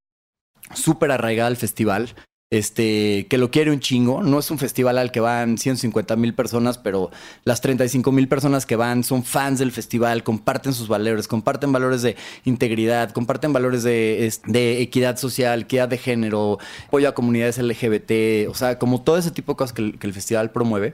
[0.74, 2.16] súper arraigada al festival
[2.50, 4.24] este, que lo quiere un chingo.
[4.24, 7.12] No es un festival al que van 150 mil personas, pero
[7.44, 12.02] las 35 mil personas que van son fans del festival, comparten sus valores, comparten valores
[12.04, 18.50] de integridad, comparten valores de, de equidad social, equidad de género, apoyo a comunidades LGBT,
[18.50, 20.94] o sea, como todo ese tipo de cosas que que el festival promueve.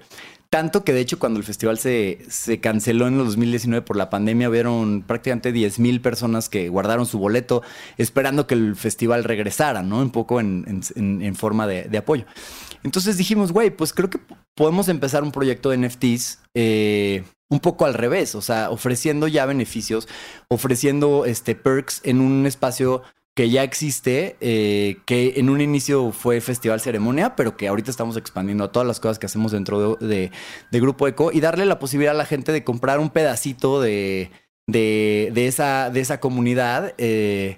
[0.53, 4.11] Tanto que de hecho cuando el festival se, se canceló en el 2019 por la
[4.11, 7.63] pandemia, vieron prácticamente 10 mil personas que guardaron su boleto
[7.97, 9.97] esperando que el festival regresara, ¿no?
[9.97, 12.25] Un poco en, forma de, apoyo.
[12.83, 14.19] Entonces dijimos, güey, pues creo que
[14.53, 19.47] podemos empezar un proyecto de NFTs eh, un poco al revés, o sea, ofreciendo ya
[19.47, 20.07] beneficios,
[20.49, 23.01] ofreciendo este, perks en un espacio
[23.35, 28.15] que ya existe, eh, que en un inicio fue Festival Ceremonia, pero que ahorita estamos
[28.15, 30.31] expandiendo a todas las cosas que hacemos dentro de,
[30.71, 34.29] Grupo Eco y darle la posibilidad a la gente de comprar un pedacito de,
[34.67, 37.57] de, esa, esa comunidad, eh,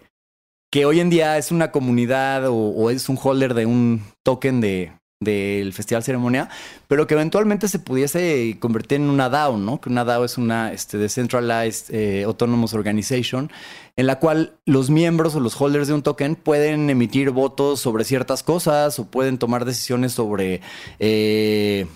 [0.72, 4.94] que hoy en día es una comunidad o, es un holder de un token de,
[5.22, 6.50] del Festival Ceremonia,
[6.88, 9.80] pero que eventualmente se pudiese convertir en una DAO, ¿no?
[9.80, 13.50] Que una DAO es una este, Decentralized eh, Autonomous Organization,
[13.96, 18.04] en la cual los miembros o los holders de un token pueden emitir votos sobre
[18.04, 20.62] ciertas cosas o pueden tomar decisiones sobre...
[21.00, 21.88] Eh,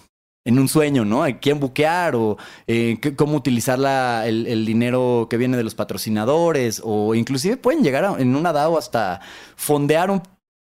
[0.46, 1.24] en un sueño, ¿no?
[1.24, 6.82] ¿A quién buquear o eh, cómo utilizar la, el, dinero que viene de los patrocinadores
[6.84, 9.20] o inclusive pueden llegar en una DAO hasta
[9.56, 10.24] fondear un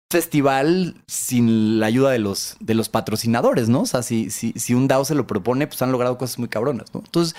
[0.10, 3.82] festival sin la ayuda de los, de los patrocinadores, ¿no?
[3.82, 6.48] O sea, si, si, si un DAO se lo propone, pues han logrado cosas muy
[6.48, 7.02] cabronas, ¿no?
[7.04, 7.36] Entonces,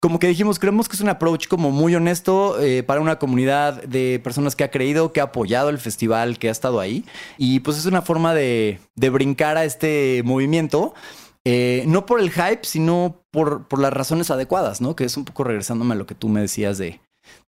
[0.00, 3.82] como que dijimos, creemos que es un approach como muy honesto eh, para una comunidad
[3.82, 7.04] de personas que ha creído, que ha apoyado el festival, que ha estado ahí.
[7.36, 10.94] Y pues es una forma de, de brincar a este movimiento.
[11.44, 14.96] Eh, no por el hype, sino por, por las razones adecuadas, ¿no?
[14.96, 17.00] Que es un poco regresándome a lo que tú me decías de,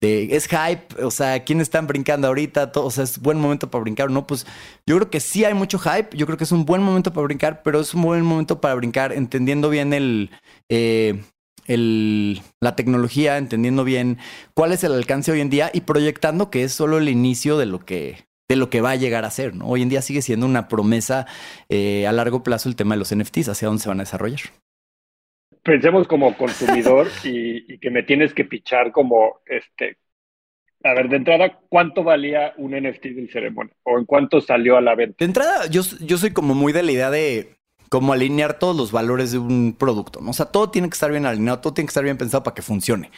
[0.01, 2.71] es hype, o sea, ¿quién están brincando ahorita?
[2.75, 4.27] o sea, es buen momento para brincar, ¿no?
[4.27, 4.47] Pues
[4.87, 7.25] yo creo que sí hay mucho hype, yo creo que es un buen momento para
[7.25, 10.31] brincar, pero es un buen momento para brincar entendiendo bien el,
[10.69, 11.21] eh,
[11.67, 14.19] el, la tecnología, entendiendo bien
[14.55, 17.67] cuál es el alcance hoy en día y proyectando que es solo el inicio de
[17.67, 19.67] lo que, de lo que va a llegar a ser, ¿no?
[19.67, 21.27] Hoy en día sigue siendo una promesa
[21.69, 24.41] eh, a largo plazo el tema de los NFTs, hacia dónde se van a desarrollar
[25.69, 29.99] pensemos como consumidor y, que me tienes que pichar como, este,
[30.83, 33.75] a ver, de entrada, ¿cuánto valía un NFT del ceremonia?
[33.83, 35.17] ¿O en cuánto salió a la venta?
[35.19, 37.59] De entrada, yo, yo soy como muy de la idea de
[37.91, 40.31] como alinear todos los valores de un producto, ¿no?
[40.31, 42.55] O sea, todo tiene que estar bien alineado, todo tiene que estar bien pensado para
[42.55, 43.11] que funcione.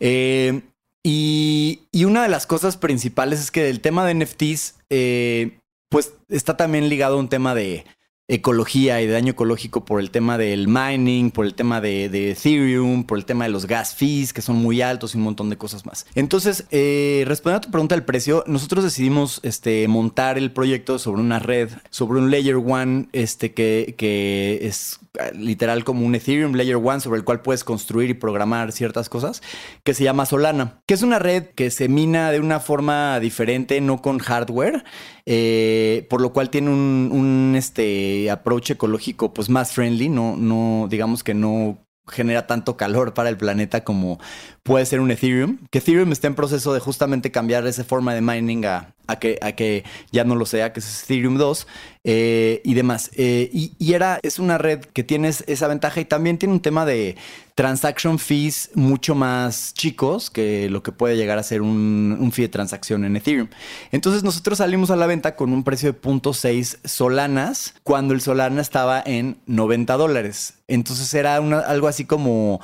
[0.00, 0.62] Eh,
[1.02, 5.58] y, una de las cosas principales es que el tema de NFTs, eh,
[5.88, 7.84] pues está también ligado a un tema de
[8.28, 13.18] ecología y daño ecológico por el tema del mining, por el tema de, Ethereum, por
[13.18, 15.86] el tema de los gas fees que son muy altos y un montón de cosas
[15.86, 16.06] más.
[16.16, 21.20] Entonces, eh, respondiendo a tu pregunta del precio, nosotros decidimos este, montar el proyecto sobre
[21.20, 24.98] una red, sobre un Layer One, este, que, que es
[25.34, 29.40] literal como un Ethereum Layer One sobre el cual puedes construir y programar ciertas cosas,
[29.84, 33.80] que se llama Solana, que es una red que se mina de una forma diferente,
[33.80, 34.84] no con hardware,
[35.26, 40.86] eh, por lo cual tiene un, un, este, approach ecológico pues más friendly, no, no,
[40.88, 44.20] digamos que no genera tanto calor para el planeta como
[44.66, 48.20] puede ser un Ethereum, que Ethereum está en proceso de justamente cambiar esa forma de
[48.20, 51.68] mining a, que, a que ya no lo sea, que es Ethereum 2
[52.02, 53.12] eh, y demás.
[53.14, 56.84] Eh, y, era, es una red que tiene esa ventaja y también tiene un tema
[56.84, 57.16] de
[57.54, 62.42] transaction fees mucho más chicos que lo que puede llegar a ser un, un fee
[62.42, 63.48] de transacción en Ethereum.
[63.92, 68.60] Entonces nosotros salimos a la venta con un precio de 0.6 solanas cuando el solana
[68.60, 70.54] estaba en 90 dólares.
[70.68, 72.60] Entonces era algo así como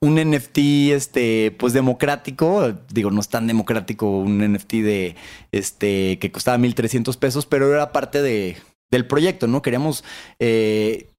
[0.00, 0.58] un NFT,
[0.92, 2.74] este, pues democrático.
[2.92, 5.16] Digo, no es tan democrático un NFT de,
[5.52, 8.56] este, que costaba 1.300 pesos, pero era parte de,
[8.90, 9.62] del proyecto, ¿no?
[9.62, 10.04] Queríamos
[10.38, 11.10] eh,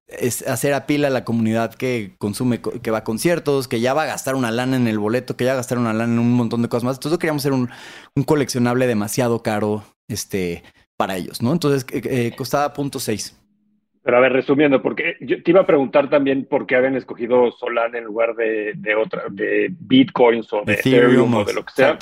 [0.47, 4.08] hacer a a la comunidad que consume, que va a conciertos, que ya va a
[4.08, 6.34] gastar una lana en el boleto, que ya va a gastar una lana en un
[6.34, 6.97] montón de cosas más.
[6.97, 7.69] Entonces queríamos hacer un,
[8.15, 10.63] un coleccionable demasiado caro este,
[10.95, 11.51] para ellos, ¿no?
[11.51, 13.34] Entonces eh, eh costaba .6.
[14.08, 17.52] Pero a ver, resumiendo, porque yo te iba a preguntar también por qué habían escogido
[17.52, 21.74] Solana en lugar de, de otra, de Bitcoins o de Ethereum, o de lo que
[21.74, 21.98] sea.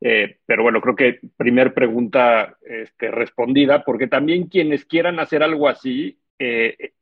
[0.00, 5.68] Eh, pero bueno, creo que primer pregunta este, respondida, porque también quienes quieran hacer algo
[5.68, 6.92] así, eh,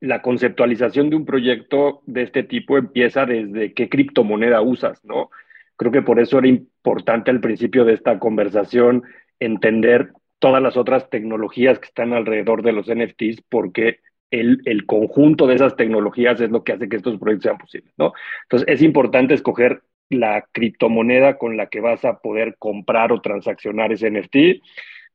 [0.00, 5.28] la conceptualización de un proyecto de este tipo empieza desde qué criptomoneda usas, ¿no?
[5.76, 9.02] Creo que por eso era importante al principio de esta conversación
[9.38, 14.00] entender todas las otras tecnologías que están alrededor de los NFTs, porque
[14.32, 17.92] el, el, conjunto de esas tecnologías es lo que hace que estos proyectos sean posibles,
[17.98, 18.12] ¿no?
[18.44, 23.92] Entonces, es importante escoger la criptomoneda con la que vas a poder comprar o transaccionar
[23.92, 24.62] ese NFT.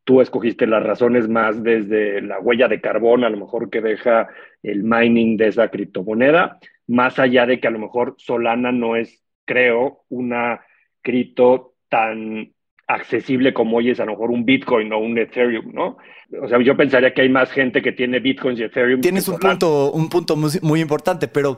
[0.03, 4.29] Tú escogiste las razones más desde la huella de carbón, a lo mejor que deja
[4.63, 9.23] el mining de esa criptomoneda, más allá de que a lo mejor Solana no es,
[9.45, 10.61] creo, una
[11.01, 12.54] cripto tan
[12.87, 15.97] accesible como hoy es a lo mejor un Bitcoin o un Ethereum, ¿no?
[16.41, 19.01] O sea, yo pensaría que hay más gente que tiene Bitcoins y Ethereum.
[19.01, 21.57] Tienes un punto, un punto muy, importante, pero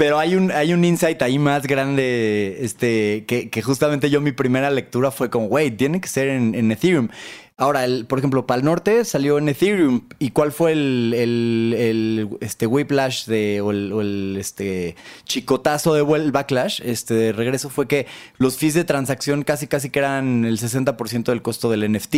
[0.00, 4.70] pero hay un, hay un insight ahí más grande, este, que, justamente yo mi primera
[4.70, 7.08] lectura fue como, güey, tiene que ser en, Ethereum.
[7.58, 10.08] Ahora, el, por ejemplo, para el norte salió en Ethereum.
[10.18, 16.80] ¿Y cuál fue el, el, este whiplash de, o el, este chicotazo de el backlash
[16.82, 17.68] este de regreso?
[17.68, 18.06] Fue que
[18.38, 22.16] los fees de transacción casi casi que eran el 60% del costo del NFT.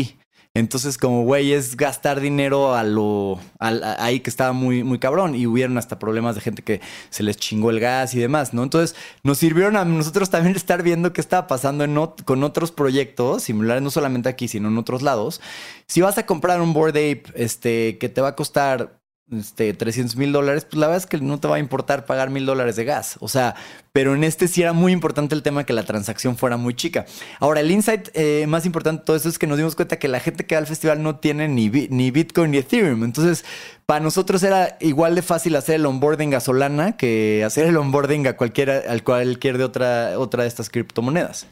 [0.55, 3.41] Entonces, como, güey, es gastar dinero a lo.
[3.59, 5.35] ahí que estaba muy, muy cabrón.
[5.35, 8.63] Y hubieron hasta problemas de gente que se les chingó el gas y demás, ¿no?
[8.63, 13.83] Entonces, nos sirvieron a nosotros también estar viendo qué estaba pasando con otros proyectos similares,
[13.83, 15.41] no solamente aquí, sino en otros lados.
[15.87, 20.17] Si vas a comprar un Board Ape, este, que te va a costar este, 300
[20.17, 22.77] mil dólares, pues la verdad es que no te va a importar pagar mil dólares
[22.77, 23.17] de gas.
[23.21, 23.55] O sea,
[23.93, 27.07] pero en este sí era muy importante el tema que la transacción fuera muy chica.
[27.41, 30.09] Ahora, el insight eh, más importante de todo esto es que nos dimos cuenta que
[30.09, 33.05] la gente que va al festival no tiene ni, ni Bitcoin ni Ethereum.
[33.05, 33.45] Entonces,
[33.87, 38.27] para nosotros era igual de fácil hacer el onboarding a Solana que hacer el onboarding
[38.27, 41.49] a cualquiera, al cualquier de otra, otra de estas criptomonedas.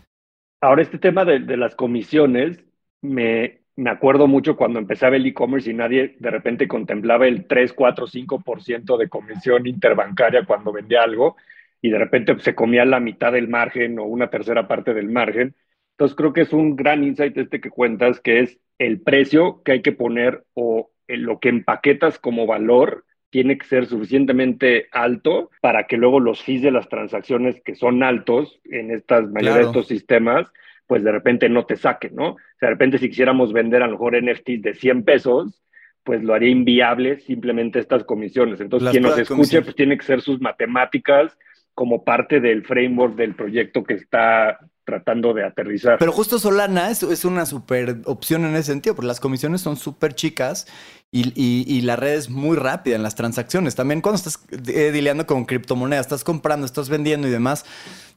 [0.60, 2.58] Ahora, este tema de, de las comisiones
[3.00, 7.72] me, me acuerdo mucho cuando empezaba el e-commerce y nadie de repente contemplaba el 3,
[7.72, 11.36] 4, 5% de comisión interbancaria cuando vendía algo
[11.80, 15.54] y de repente se comía la mitad del margen o una tercera parte del margen.
[15.92, 19.72] Entonces creo que es un gran insight este que cuentas, que es el precio que
[19.72, 25.86] hay que poner o lo que empaquetas como valor tiene que ser suficientemente alto para
[25.86, 29.86] que luego los fees de las transacciones que son altos en estas mayoría de estos
[29.86, 30.52] sistemas
[30.90, 32.30] pues de repente no te saquen, ¿no?
[32.30, 35.62] O sea, de repente si quisiéramos vender a lo mejor NFTs de 100 pesos,
[36.02, 38.60] pues lo haría inviable simplemente estas comisiones.
[38.60, 41.38] Entonces, quien nos escuche, pues tiene que ser sus matemáticas
[41.74, 45.96] como parte del framework del proyecto que está tratando de aterrizar.
[46.00, 49.76] Pero justo Solana es, es una super opción en ese sentido, porque las comisiones son
[49.76, 50.66] súper chicas
[51.12, 53.74] y, y, la red es muy rápida en las transacciones.
[53.74, 57.64] También cuando estás eh, dileando con criptomonedas, estás comprando, estás vendiendo y demás,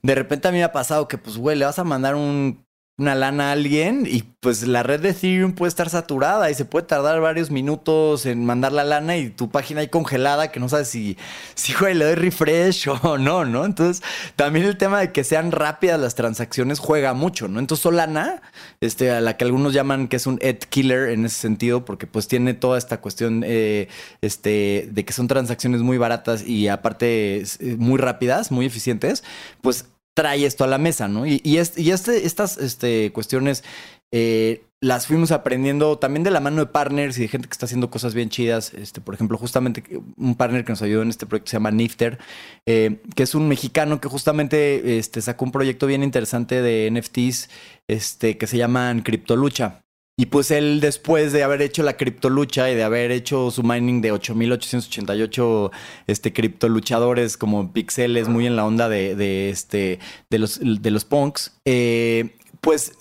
[0.04, 2.64] de repente a mí me ha pasado que, pues, güey, le vas a mandar un
[3.00, 6.64] una lana a alguien y pues la red de Ethereum puede estar saturada y se
[6.64, 10.70] puede tardar varios minutos en mandar la lana y tu página ahí congelada que no
[10.70, 11.18] sabes si,
[11.56, 13.66] si güey, le doy refresh o no, ¿no?
[13.66, 14.04] Entonces
[14.36, 17.60] también el tema de que sean rápidas las transacciones juega mucho, ¿no?
[17.60, 18.44] Entonces Solana,
[18.80, 22.06] este, a la que algunos llaman que es un ed killer en ese sentido porque
[22.06, 23.88] pues tiene toda esta cuestión eh,
[24.22, 29.24] este, de que son transacciones muy baratas y aparte eh, muy rápidas, muy eficientes,
[29.62, 31.26] pues trae esto a la mesa, ¿no?
[31.26, 33.64] Y, este, estas este, cuestiones
[34.12, 37.66] eh, las fuimos aprendiendo también de la mano de partners y de gente que está
[37.66, 38.74] haciendo cosas bien chidas.
[38.74, 39.84] Este, por ejemplo, justamente
[40.18, 42.20] un partner que nos ayudó en este proyecto se llama Nifter,
[42.66, 47.50] eh, que es un mexicano que justamente este, sacó un proyecto bien interesante de NFTs
[47.88, 49.83] este, que se llaman Criptolucha.
[50.16, 54.00] Y pues él, después de haber hecho la criptolucha y de haber hecho su mining
[54.02, 55.72] de 8888
[56.06, 60.00] este, criptoluchadores como pixeles, muy en la onda de, de este,
[60.30, 62.92] de, los, de los punks, eh, pues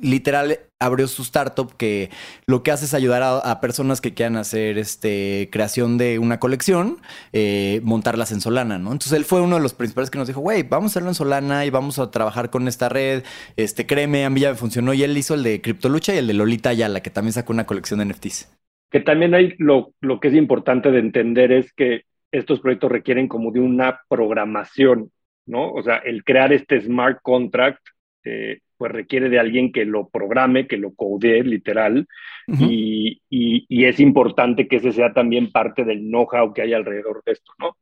[0.00, 2.10] literal abrió su startup que
[2.46, 6.98] lo que hace es ayudar a, personas que quieran hacer este creación de una colección,
[7.32, 8.92] eh, montarlas en Solana, ¿no?
[8.92, 11.14] Entonces él fue uno de los principales que nos dijo, güey, vamos a hacerlo en
[11.14, 13.22] Solana y vamos a trabajar con esta red.
[13.56, 14.94] Este, créeme, a mí ya me funcionó.
[14.94, 17.66] Y él hizo el de Criptolucha y el de Lolita Ayala, que también sacó una
[17.66, 18.56] colección de NFTs.
[18.90, 23.28] Que también hay lo, lo que es importante de entender es que estos proyectos requieren
[23.28, 25.10] como de una programación,
[25.46, 25.70] ¿no?
[25.72, 27.80] O sea, el crear este smart contract
[28.24, 32.08] eh, pues requiere de alguien que lo programe, que lo codee literal,
[32.48, 33.20] y,
[33.68, 37.76] es importante que ese sea también parte del know-how que hay alrededor de esto, ¿no?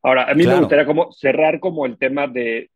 [0.00, 2.70] Ahora, a mí me gustaría como cerrar como el tema de,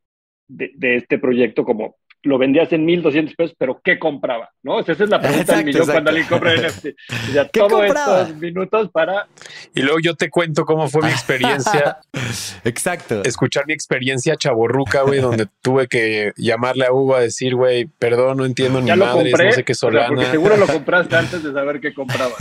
[0.48, 4.50] de, este proyecto como lo vendías en 1200 pesos, pero ¿qué compraba?
[4.62, 4.80] ¿No?
[4.80, 6.86] esa es la pregunta del millón cuando alguien compra NFT.
[6.86, 9.26] O sea, todos estos minutos para.
[9.74, 11.98] Y luego yo te cuento cómo fue mi experiencia.
[12.64, 13.22] exacto.
[13.24, 18.38] Escuchar mi experiencia chaborruca, güey, donde tuve que llamarle a Hugo a decir, güey, perdón,
[18.38, 20.08] no entiendo ni madres, no sé qué Solana.
[20.08, 22.32] porque seguro lo compraste antes de saber qué compraba.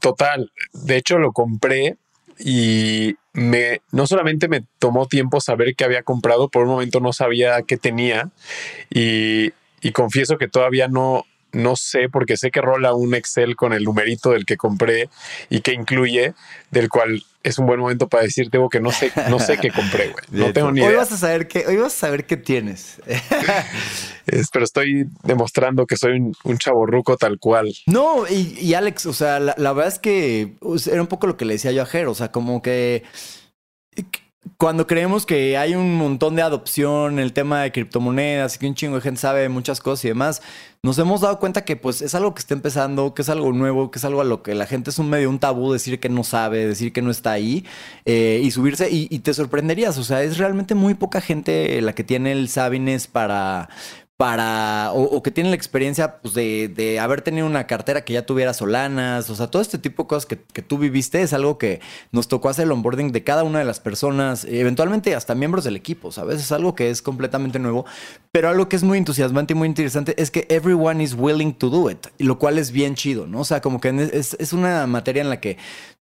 [0.00, 0.50] Total.
[0.72, 1.96] De hecho, lo compré
[2.40, 7.12] y me no solamente me tomó tiempo saber qué había comprado, por un momento no
[7.12, 8.30] sabía qué tenía
[8.90, 13.72] y, y confieso que todavía no, no sé, porque sé que rola un Excel con
[13.72, 15.08] el numerito del que compré
[15.48, 16.34] y que incluye,
[16.70, 20.08] del cual es un buen momento para decirte que no sé, no sé qué compré,
[20.08, 20.24] güey.
[20.30, 20.90] No tengo ni idea.
[20.90, 23.00] Hoy vas a saber qué, hoy vas a saber qué tienes.
[24.52, 27.72] pero estoy demostrando que soy un, un chaborruco tal cual.
[27.86, 30.54] No, y, Alex, o sea, la, la, verdad es que
[30.90, 33.04] era un poco lo que le decía yo a Jer, o sea, como que
[34.56, 38.74] cuando creemos que hay un montón de adopción, el tema de criptomonedas y que un
[38.74, 40.40] chingo de gente sabe muchas cosas y demás,
[40.82, 43.90] nos hemos dado cuenta que pues es algo que está empezando, que es algo nuevo,
[43.90, 46.08] que es algo a lo que la gente es un medio un tabú decir que
[46.08, 47.66] no sabe, decir que no está ahí
[48.06, 51.94] eh, y subirse y, y, te sorprenderías, o sea, es realmente muy poca gente la
[51.94, 53.68] que tiene el sabines para
[54.20, 58.26] para, o, que tienen la experiencia pues, de, de, haber tenido una cartera que ya
[58.26, 61.56] tuviera solanas, o sea, todo este tipo de cosas que, que, tú viviste es algo
[61.56, 61.80] que
[62.12, 65.74] nos tocó hacer el onboarding de cada una de las personas, eventualmente hasta miembros del
[65.74, 66.38] equipo, ¿sabes?
[66.38, 67.86] Es algo que es completamente nuevo,
[68.30, 71.70] pero algo que es muy entusiasmante y muy interesante es que everyone is willing to
[71.70, 73.40] do it, lo cual es bien chido, ¿no?
[73.40, 75.56] O sea, como que es, es una materia en la que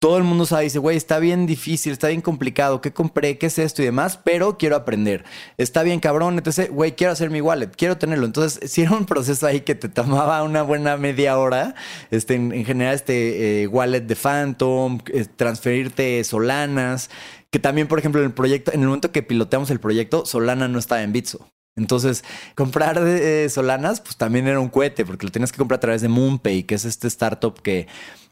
[0.03, 3.39] todo el mundo sabe, dice, güey, está bien difícil, está bien complicado, ¿qué compré?
[3.39, 4.19] ¿Qué es esto y demás?
[4.25, 5.25] Pero quiero aprender.
[5.59, 8.27] Está bien cabrón, entonces, güey, quiero hacer mi wallet, quiero tenerlo.
[8.27, 11.77] Entonces, si era un proceso ahí que te tomaba una buena media hora,
[12.11, 17.09] este, en, general, este eh, wallet de Phantom, eh, transferirte Solanas,
[17.53, 20.67] que también, por ejemplo, en el proyecto, en el momento que piloteamos el proyecto, Solana
[20.67, 21.49] no estaba en Bitso.
[21.77, 22.25] Entonces,
[22.57, 26.03] comprar eh, Solanas, pues también era un cohete, porque lo tenías que comprar a través
[26.03, 27.87] de MoonPay, que es este startup que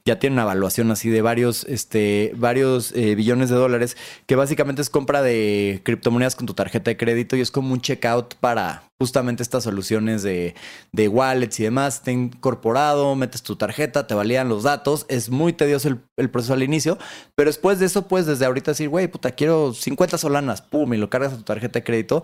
[0.04, 3.96] ya tiene una evaluación así de varios, este, varios eh, billones de dólares,
[4.26, 7.80] que básicamente es compra de criptomonedas con tu tarjeta de crédito y es como un
[7.80, 10.54] checkout para justamente estas soluciones de,
[10.92, 12.02] de wallets y demás.
[12.02, 15.06] Te incorporado, metes tu tarjeta, te valían los datos.
[15.08, 16.98] Es muy tedioso el, el proceso al inicio,
[17.34, 20.98] pero después de eso puedes desde ahorita decir, güey, puta, quiero 50 solanas, pum, y
[20.98, 22.22] lo cargas a tu tarjeta de crédito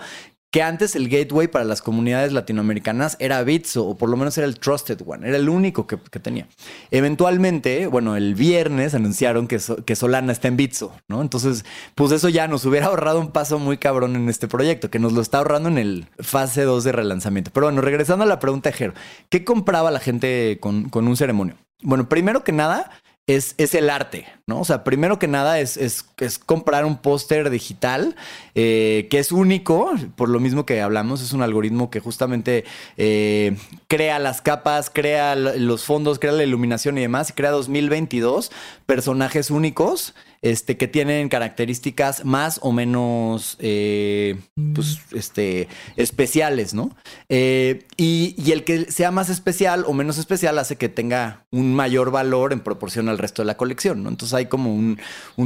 [0.50, 4.46] que antes el gateway para las comunidades latinoamericanas era Bitso, o por lo menos era
[4.46, 6.48] el Trusted One, era el único que, tenía.
[6.90, 11.20] Eventualmente, bueno, el viernes anunciaron que, Solana está en Bitso, ¿no?
[11.20, 14.98] Entonces, pues eso ya nos hubiera ahorrado un paso muy cabrón en este proyecto, que
[14.98, 17.50] nos lo está ahorrando en el fase 2 de relanzamiento.
[17.52, 18.94] Pero bueno, regresando a la pregunta de Jero,
[19.28, 21.56] ¿qué compraba la gente con un ceremonio?
[21.82, 22.90] Bueno, primero que nada,
[23.26, 24.60] es, es, el arte, ¿no?
[24.60, 28.14] O sea, primero que nada es, es, es comprar un póster digital
[28.54, 32.64] eh, que es único, por lo mismo que hablamos, es un algoritmo que justamente
[32.96, 33.56] eh,
[33.88, 38.52] crea las capas, crea los fondos, crea la iluminación y demás, y crea 2022
[38.86, 44.36] personajes únicos este, que tienen características más o menos eh,
[44.74, 46.94] pues, este, especiales, ¿no?
[47.28, 52.10] Eh, y, el que sea más especial o menos especial hace que tenga un mayor
[52.10, 54.08] valor en proporción al resto de la colección, ¿no?
[54.08, 54.98] Entonces hay como un,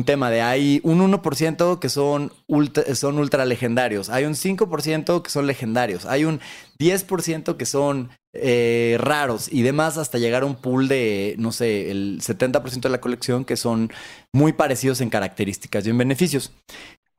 [0.05, 5.31] tema de hay un 1% que son ultra, son ultra legendarios, hay un 5% que
[5.31, 6.41] son legendarios, hay un
[6.79, 11.91] 10% que son eh, raros y demás hasta llegar a un pool de, no sé,
[11.91, 13.91] el 70% de la colección que son
[14.33, 16.53] muy parecidos en características y en beneficios.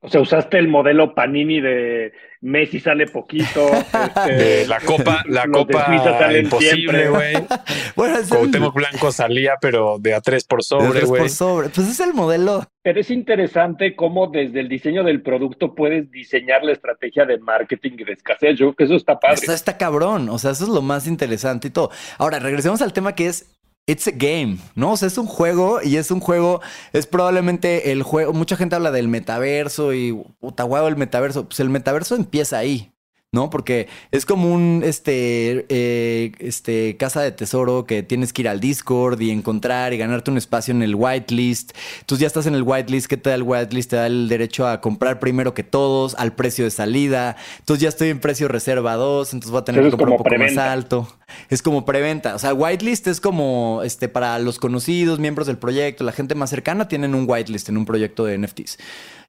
[0.03, 3.69] O sea, usaste el modelo Panini de Messi sale poquito.
[3.71, 5.95] Este, la copa, la copa
[6.35, 7.35] imposible, güey.
[7.95, 11.21] bueno, Cuauhtémoc Blanco salía, pero de a tres por sobre, güey.
[11.21, 11.69] por sobre.
[11.69, 12.65] Pues es el modelo.
[12.81, 17.91] Pero es interesante cómo desde el diseño del producto puedes diseñar la estrategia de marketing
[17.99, 18.57] y de escasez.
[18.57, 19.41] Yo creo que eso está padre.
[19.43, 20.29] Eso está cabrón.
[20.29, 21.91] O sea, eso es lo más interesante y todo.
[22.17, 24.91] Ahora, regresemos al tema que es It's a game, ¿no?
[24.91, 26.61] O sea, es un juego y es un juego,
[26.93, 31.59] es probablemente el juego, mucha gente habla del metaverso y puta huevo el metaverso, pues
[31.59, 32.91] el metaverso empieza ahí,
[33.31, 33.49] ¿no?
[33.49, 38.59] Porque es como un este, eh, este casa de tesoro que tienes que ir al
[38.59, 41.71] Discord y encontrar y ganarte un espacio en el whitelist.
[42.01, 43.89] Entonces ya estás en el whitelist, ¿qué te da el whitelist?
[43.89, 47.35] Te da el derecho a comprar primero que todos, al precio de salida.
[47.59, 50.37] Entonces ya estoy en precio reserva 2, entonces voy a tener que comprar un poco
[50.37, 51.07] más alto.
[51.49, 52.35] Es como preventa.
[52.35, 56.49] O sea, whitelist es como este para los conocidos, miembros del proyecto, la gente más
[56.49, 58.77] cercana tienen un whitelist en un proyecto de NFTs.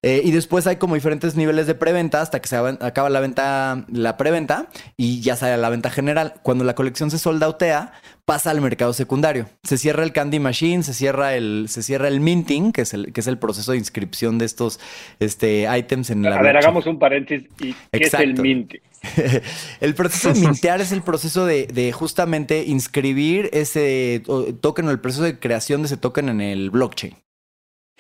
[0.05, 3.85] Eh, y después hay como diferentes niveles de preventa hasta que se acaba la venta,
[3.89, 6.35] la preventa y ya sale a la venta general.
[6.43, 7.93] Cuando la colección se soldautea,
[8.25, 9.47] pasa al mercado secundario.
[9.63, 13.13] Se cierra el candy machine, se cierra el, se cierra el minting, que es el,
[13.13, 14.81] que es el proceso de inscripción de estos
[15.21, 16.37] este, items en la.
[16.37, 17.49] A ver, hagamos un paréntesis.
[17.61, 18.81] ¿Y ¿Qué es el minting?
[19.81, 24.23] el proceso de mintear es el proceso de, de, justamente inscribir ese
[24.61, 27.15] token o el proceso de creación de ese token en el blockchain.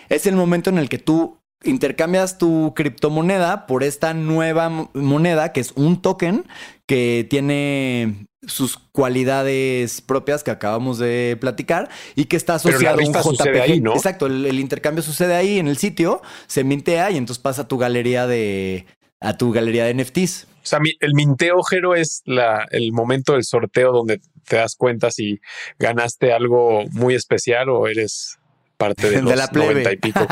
[0.09, 5.61] Es el momento en el que tú intercambias tu criptomoneda por esta nueva moneda que
[5.61, 6.45] es un token
[6.87, 13.13] que tiene sus cualidades propias que acabamos de platicar y que está asociado a un
[13.13, 13.95] JPG.
[13.95, 17.79] Exacto, el, intercambio sucede ahí en el sitio, se mintea y entonces pasa a tu
[17.79, 18.87] galería de
[19.21, 20.49] a tu galería de NFTs.
[20.63, 25.11] O sea, el minteo, Jero, es la, el momento del sorteo donde te das cuenta
[25.11, 25.41] si
[25.79, 28.39] ganaste algo muy especial o eres
[28.77, 29.83] parte de, los la plebe.
[29.93, 30.27] y pico.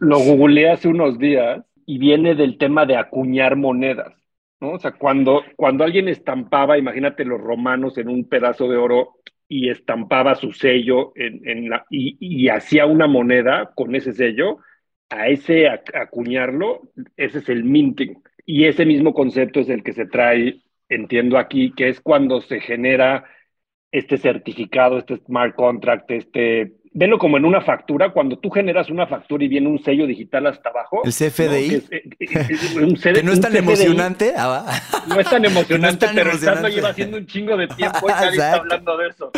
[0.00, 4.14] lo, googleé hace unos días y viene del tema de acuñar monedas.
[4.60, 4.72] ¿no?
[4.72, 9.16] O sea, cuando, cuando alguien estampaba, imagínate los romanos en un pedazo de oro
[9.48, 14.58] y estampaba su sello en, en la, y, y, hacía una moneda con ese sello,
[15.08, 16.82] a ese acuñarlo,
[17.16, 18.22] ese es el minting.
[18.46, 22.60] Y ese mismo concepto es el que se trae, entiendo aquí, que es cuando se
[22.60, 23.24] genera
[23.92, 29.06] este certificado, este smart contract, este velo como en una factura, cuando tú generas una
[29.06, 31.02] factura y viene un sello digital hasta abajo.
[31.04, 31.82] El CFDI.
[32.20, 34.32] Que, no es tan emocionante.
[34.36, 38.30] Ah, no es tan emocionante, pero estando lleva haciendo un chingo de tiempo y nadie
[38.30, 39.30] está hablando de eso.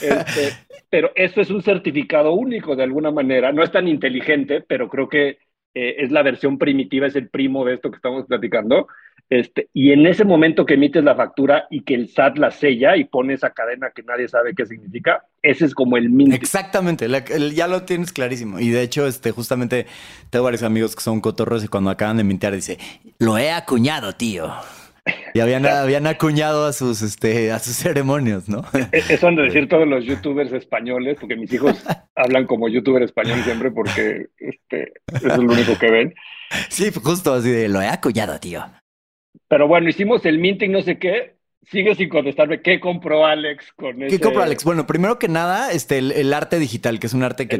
[0.00, 0.52] Este,
[0.88, 3.52] pero eso es un certificado único de alguna manera.
[3.52, 5.38] No es tan inteligente, pero creo que
[5.74, 8.88] eh, es la versión primitiva, es el primo de esto que estamos platicando.
[9.30, 12.96] Este, y en ese momento que emites la factura y que el SAT la sella
[12.96, 16.34] y pone esa cadena que nadie sabe qué significa, ese es como el minting.
[16.34, 17.06] Exactamente,
[17.54, 18.58] ya lo tienes clarísimo.
[18.58, 19.86] Y de hecho, este, justamente
[20.30, 22.78] tengo varios amigos que son cotorros y cuando acaban de mintear dice,
[23.18, 24.50] lo he acuñado, tío.
[25.38, 28.64] Y habían, habían acuñado a sus, este, a sus ceremonios, ¿no?
[28.90, 31.80] E-, eso han de decir todos los youtubers españoles, porque mis hijos
[32.16, 36.14] hablan como youtuber español siempre porque este, es lo único que ven.
[36.70, 38.64] Sí, justo así de, lo he acuñado, tío.
[39.46, 41.36] Pero bueno, hicimos el minting no sé qué,
[41.70, 44.64] Sigue sin contestarme qué compró Alex con ¿Qué compró Alex?
[44.64, 47.58] Bueno, primero que nada, este, el, arte digital, que es un arte que,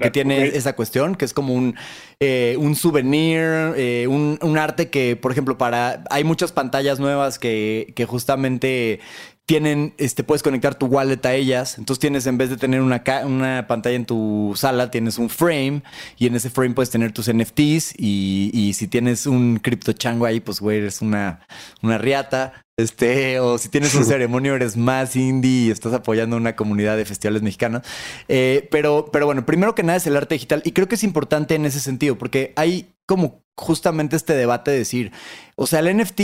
[0.00, 1.76] que, tiene esa cuestión, que es como un,
[2.18, 3.40] eh, un souvenir,
[3.76, 6.02] eh, un, un, arte que, por ejemplo, para.
[6.08, 9.00] Hay muchas pantallas nuevas que, que justamente
[9.46, 11.78] tienen, este, puedes conectar tu wallet a ellas.
[11.78, 15.82] Entonces tienes, en vez de tener una, una pantalla en tu sala, tienes un frame
[16.16, 20.26] y en ese frame puedes tener tus NFTs y, y si tienes un cripto chango
[20.26, 21.46] ahí, pues güey, eres una,
[21.82, 22.64] una riata.
[22.78, 27.04] Este, o si tienes un ceremonio, eres más indie y estás apoyando una comunidad de
[27.04, 27.82] festivales mexicanos.
[28.28, 31.04] Eh, pero, pero bueno, primero que nada es el arte digital y creo que es
[31.04, 35.12] importante en ese sentido porque hay como justamente este debate de decir,
[35.56, 36.20] o sea, el NFT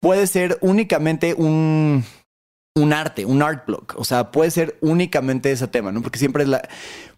[0.00, 2.04] puede ser únicamente un
[2.74, 3.94] un arte, un art block.
[3.96, 6.02] O sea, puede ser únicamente ese tema, ¿no?
[6.02, 6.68] Porque siempre es la.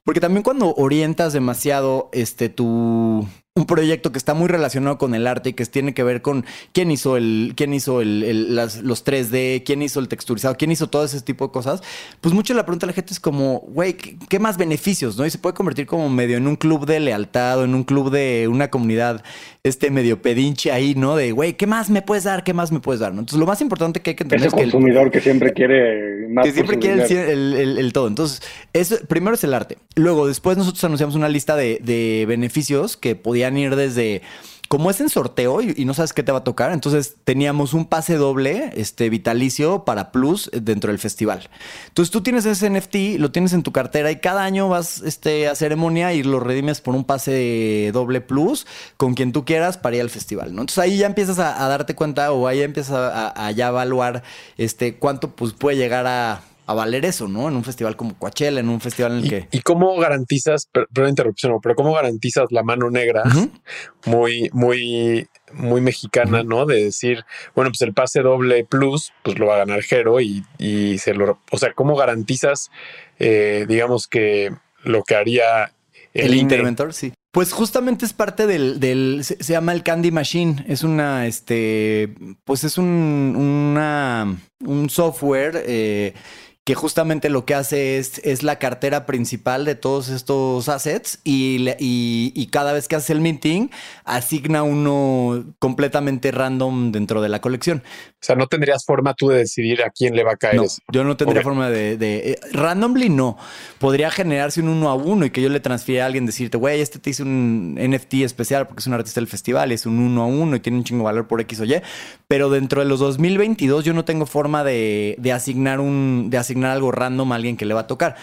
[0.05, 3.27] Porque también cuando orientas demasiado este tu
[3.57, 6.45] un proyecto que está muy relacionado con el arte y que tiene que ver con
[6.73, 11.05] quién hizo el, quién hizo el, los 3D, quién hizo el texturizado, quién hizo todo
[11.05, 11.83] ese tipo de cosas,
[12.21, 15.17] pues mucho la pregunta de la gente es como, güey, ¿qué, más beneficios?
[15.17, 15.25] ¿no?
[15.25, 18.11] Y se puede convertir como medio en un club de lealtad o en un club
[18.11, 19.25] de una comunidad
[19.65, 21.17] este medio pedinche ahí, ¿no?
[21.17, 22.45] De, güey, ¿qué más me puedes dar?
[22.45, 23.15] ¿Qué más me puedes dar?
[23.15, 23.21] ¿no?
[23.21, 26.29] Entonces lo más importante que hay que entender es que el consumidor que siempre quiere
[26.29, 26.45] más.
[26.45, 28.07] Que siempre quiere el, todo.
[28.07, 28.43] Entonces,
[28.75, 29.79] eso, primero es el arte.
[29.95, 33.17] Luego, después nosotros anunciamos una lista de, de beneficios que
[33.55, 34.23] ir desde
[34.69, 37.87] como es en sorteo y, no sabes qué te va a tocar, entonces teníamos un
[37.87, 41.49] pase doble, este vitalicio para Plus dentro del festival.
[41.89, 45.49] Entonces tú tienes ese NFT, lo tienes en tu cartera y cada año vas este,
[45.49, 48.67] a ceremonia y lo redimes por un pase doble Plus
[48.97, 50.49] con quien tú quieras para ir al festival.
[50.49, 54.23] Entonces ahí ya empiezas a, darte cuenta o ahí empiezas a, ya evaluar
[54.57, 57.49] este, cuánto pues, puede llegar a a valer eso, ¿no?
[57.49, 59.49] En un festival como Coachella, en un festival en el que...
[59.53, 63.23] ¿Y cómo garantizas, perdón interrupción, pero cómo garantizas la mano negra
[64.05, 66.67] muy, muy, muy mexicana, ¿no?
[66.67, 70.45] De decir, bueno, pues el pase doble plus, pues lo va a ganar Jero y,
[70.59, 71.39] y se lo...
[71.53, 72.71] O sea, ¿cómo garantizas,
[73.21, 74.53] eh, digamos que
[74.83, 75.73] lo que haría
[76.15, 76.93] el, interventor?
[76.93, 77.13] Sí.
[77.31, 80.65] Pues justamente es parte del, del se, llama el Candy Machine.
[80.67, 82.15] Es una, este,
[82.45, 86.15] pues es un, una, un software eh,
[86.67, 91.65] que justamente lo que hace es, es la cartera principal de todos estos assets y,
[91.79, 93.71] y, cada vez que hace el minting
[94.05, 97.85] asigna uno completamente random dentro de la colección.
[97.87, 100.57] O sea, no tendrías forma tú de decidir a quién le va a caer.
[100.57, 103.39] No, yo no tendría forma de, de eh, randomly no.
[103.79, 106.81] Podría generarse un uno a uno y que yo le transfiera a alguien decirte, güey,
[106.81, 110.25] este te hice un NFT especial porque es un artista del festival, es un uno
[110.25, 111.81] a uno y tiene un chingo valor por X o Y.
[112.27, 116.56] Pero dentro de los 2022 yo no tengo forma de, de asignar un, de asignar
[116.65, 118.17] algo random a alguien que le va a tocar.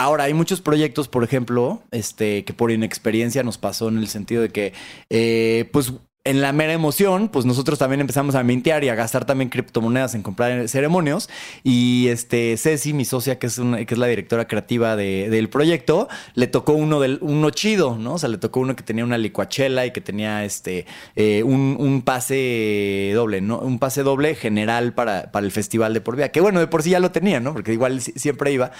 [0.00, 4.42] Ahora, hay muchos proyectos, por ejemplo, este, que por inexperiencia nos pasó en el sentido
[4.42, 4.72] de que,
[5.10, 5.92] eh, pues,
[6.28, 10.14] en la mera emoción, pues nosotros también empezamos a mintear y a gastar también criptomonedas
[10.14, 11.30] en comprar ceremonios.
[11.64, 16.06] Y este Ceci, mi socia, que es, una, que es la directora creativa del proyecto,
[16.34, 18.14] le tocó uno del uno chido, ¿no?
[18.14, 20.84] O sea, le tocó uno que tenía una licuachela y que tenía este
[21.16, 23.60] eh, un, pase doble, ¿no?
[23.60, 26.28] Un pase doble general para, para el festival de por vida.
[26.28, 27.54] Que bueno, de por sí ya lo tenía, ¿no?
[27.54, 28.70] Porque igual siempre iba.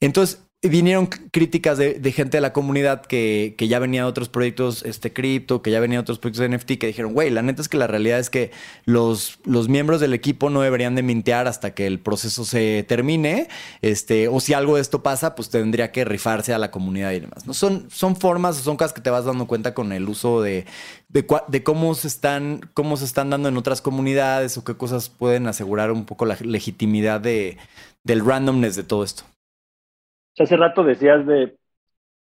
[0.00, 5.12] Entonces, vinieron críticas de, gente de la comunidad que, ya venía de otros proyectos este
[5.12, 7.68] cripto, que ya venía de otros proyectos de NFT, que dijeron, güey, la neta es
[7.68, 8.50] que la realidad es que
[8.84, 13.46] los, los miembros del equipo no deberían de mintear hasta que el proceso se termine,
[13.82, 17.20] este, o si algo de esto pasa, pues tendría que rifarse a la comunidad y
[17.20, 17.46] demás.
[17.46, 17.54] ¿no?
[17.54, 20.66] Son, son formas, son cosas que te vas dando cuenta con el uso de,
[21.08, 25.46] de, cómo se están, cómo se están dando en otras comunidades o qué cosas pueden
[25.46, 27.58] asegurar un poco la legitimidad de,
[28.02, 29.24] del randomness de todo esto
[30.44, 31.56] hace rato decías de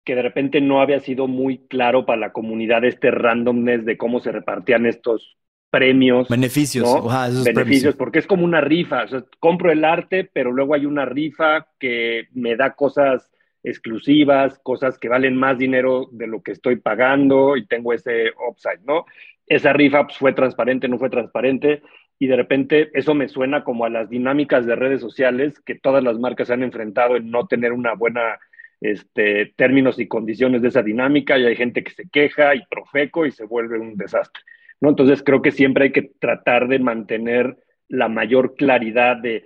[0.03, 4.19] que de repente no había sido muy claro para la comunidad este randomness de cómo
[4.19, 5.37] se repartían estos
[5.71, 6.29] premios.
[6.29, 6.87] Beneficios,
[7.43, 9.05] beneficios, porque es como una rifa.
[9.39, 13.31] compro el arte, pero luego hay una rifa que me da cosas
[13.63, 18.81] exclusivas, cosas que valen más dinero de lo que estoy pagando y tengo ese upside,
[18.85, 19.05] ¿no?
[19.47, 21.81] Esa rifa pues, fue transparente, no fue transparente
[22.17, 26.03] y de repente eso me suena como a las dinámicas de redes sociales que todas
[26.03, 28.39] las marcas se han enfrentado en no tener una buena
[28.81, 33.25] este, términos y condiciones de esa dinámica y hay gente que se queja y profeco
[33.25, 34.43] y se vuelve un desastre.
[34.79, 34.89] ¿no?
[34.89, 37.57] Entonces creo que siempre hay que tratar de mantener
[37.87, 39.45] la mayor claridad de,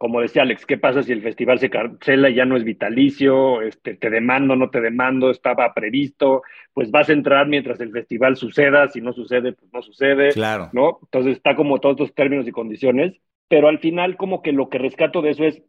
[0.00, 3.60] como decía Alex, ¿qué pasa si el festival se cancela y ya no es vitalicio?
[3.60, 6.40] Este, te demando, no te demando, estaba previsto,
[6.72, 10.70] pues vas a entrar mientras el festival suceda, si no sucede, pues no sucede, Claro.
[10.72, 11.00] ¿no?
[11.02, 14.78] Entonces está como todos los términos y condiciones, pero al final como que lo que
[14.78, 15.62] rescato de eso es,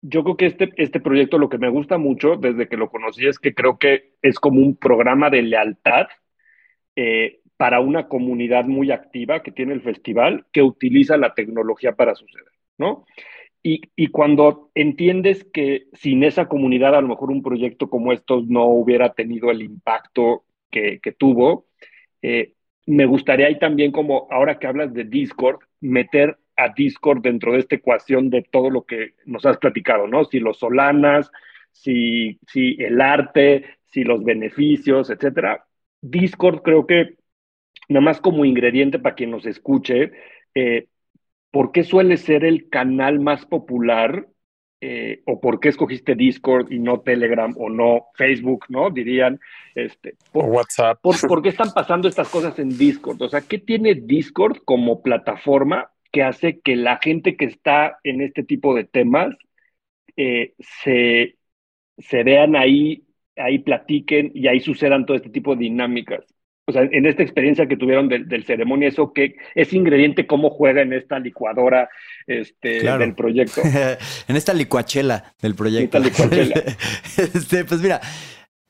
[0.00, 3.26] yo creo que este, este proyecto lo que me gusta mucho desde que lo conocí
[3.26, 6.06] es que creo que es como un programa de lealtad
[6.94, 12.14] eh, para una comunidad muy activa que tiene el festival que utiliza la tecnología para
[12.14, 13.06] suceder, ¿no?
[13.64, 18.64] Y, cuando entiendes que sin esa comunidad a lo mejor un proyecto como estos no
[18.66, 21.66] hubiera tenido el impacto que, que tuvo,
[22.22, 22.54] eh,
[22.86, 27.60] me gustaría ahí también como ahora que hablas de Discord, meter a Discord dentro de
[27.60, 30.24] esta ecuación de todo lo que nos has platicado, ¿no?
[30.24, 31.30] Si los solanas,
[31.70, 35.64] si, si el arte, si los beneficios, etcétera.
[36.00, 37.16] Discord creo que
[37.88, 40.12] nada más como ingrediente para quien nos escuche,
[40.54, 40.88] eh,
[41.52, 44.26] ¿por qué suele ser el canal más popular?
[44.80, 48.90] Eh, ¿O por qué escogiste Discord y no Telegram o no Facebook, no?
[48.90, 49.38] Dirían,
[49.76, 50.98] este, por, o WhatsApp.
[51.00, 53.22] Por, ¿Por qué están pasando estas cosas en Discord?
[53.22, 58.22] O sea, ¿qué tiene Discord como plataforma que hace que la gente que está en
[58.22, 59.36] este tipo de temas
[60.16, 61.36] eh, se,
[61.98, 63.04] se vean ahí,
[63.36, 66.24] ahí platiquen y ahí sucedan todo este tipo de dinámicas?
[66.66, 70.50] O sea, en esta experiencia que tuvieron del, del ceremonia, eso que ese ingrediente, cómo
[70.50, 71.88] juega en esta licuadora
[72.26, 73.00] este, claro.
[73.00, 73.62] del proyecto.
[74.28, 75.98] en esta licuachela del proyecto.
[75.98, 76.54] Esta licuachela.
[77.16, 78.00] este, pues mira,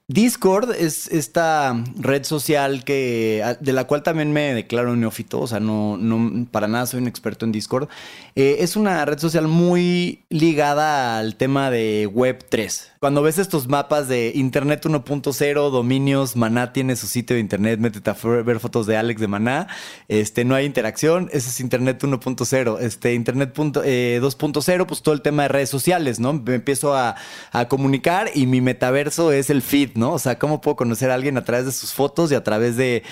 [0.08, 5.60] Discord es esta red social que de la cual también me declaro neófito, o sea,
[5.60, 7.88] no, no para nada soy un experto en Discord.
[8.34, 12.91] Eh, es una red social muy ligada al tema de Web 3.
[13.02, 18.08] Cuando ves estos mapas de Internet 1.0, dominios, Maná tiene su sitio de Internet, métete
[18.08, 19.66] a ver fotos de Alex de Maná,
[20.06, 22.78] este, no hay interacción, ese es Internet 1.0.
[22.78, 26.32] Este, Internet eh, 2.0, pues todo el tema de redes sociales, ¿no?
[26.32, 27.16] Me empiezo a,
[27.50, 30.12] a comunicar y mi metaverso es el feed, ¿no?
[30.12, 32.76] O sea, ¿cómo puedo conocer a alguien a través de sus fotos y a través
[32.76, 33.02] de,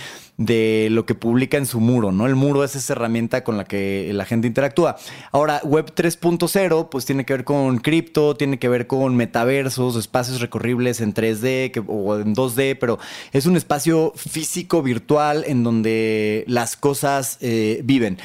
[0.40, 2.26] de lo que publica en su muro, ¿no?
[2.26, 4.96] El muro es esa herramienta con la que la gente interactúa.
[5.32, 10.40] Ahora, Web 3.0, pues tiene que ver con cripto, tiene que ver con metaversos, espacios
[10.40, 12.98] recorribles en 3D que, o en 2D, pero
[13.32, 18.16] es un espacio físico, virtual, en donde las cosas eh, viven.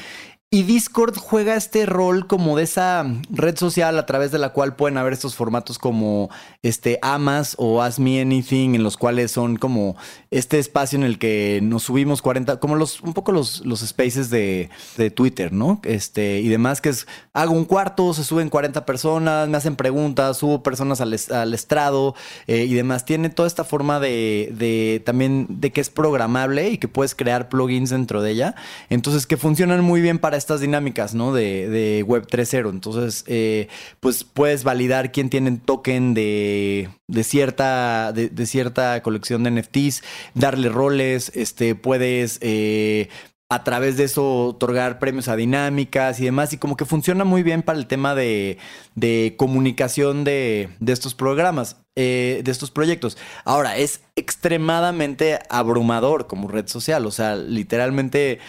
[0.48, 4.76] Y Discord juega este rol como de esa red social a través de la cual
[4.76, 6.30] pueden haber estos formatos como
[6.62, 9.96] este Amas o Ask Me Anything, en los cuales son como
[10.30, 14.30] este espacio en el que nos subimos 40, como los, un poco los, los spaces
[14.30, 15.80] de, de Twitter, ¿no?
[15.82, 20.36] Este, y demás, que es, hago un cuarto, se suben 40 personas, me hacen preguntas,
[20.36, 22.14] subo personas al, al estrado
[22.46, 23.04] eh, y demás.
[23.04, 27.48] Tiene toda esta forma de, de también de que es programable y que puedes crear
[27.48, 28.54] plugins dentro de ella.
[28.90, 31.32] Entonces, que funcionan muy bien para estas dinámicas, ¿no?
[31.32, 32.70] De, de Web 3.0.
[32.70, 33.68] Entonces, eh,
[34.00, 40.02] pues puedes validar quién tiene token de, de cierta, de, cierta colección de NFTs,
[40.34, 42.38] darle roles, este, puedes...
[42.42, 43.08] Eh,
[43.48, 47.42] a través de eso otorgar premios a dinámicas y demás, y como que funciona muy
[47.44, 48.58] bien para el tema de,
[48.96, 53.16] de comunicación de, de, estos programas, eh, de estos proyectos.
[53.44, 58.40] Ahora, es extremadamente abrumador como red social, o sea, literalmente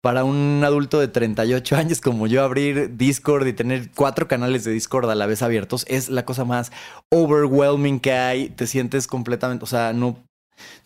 [0.00, 4.72] para un adulto de 38 años como yo abrir Discord y tener cuatro canales de
[4.72, 6.72] Discord a la vez abiertos es la cosa más
[7.10, 8.48] overwhelming que hay.
[8.50, 10.25] Te sientes completamente, o sea, no,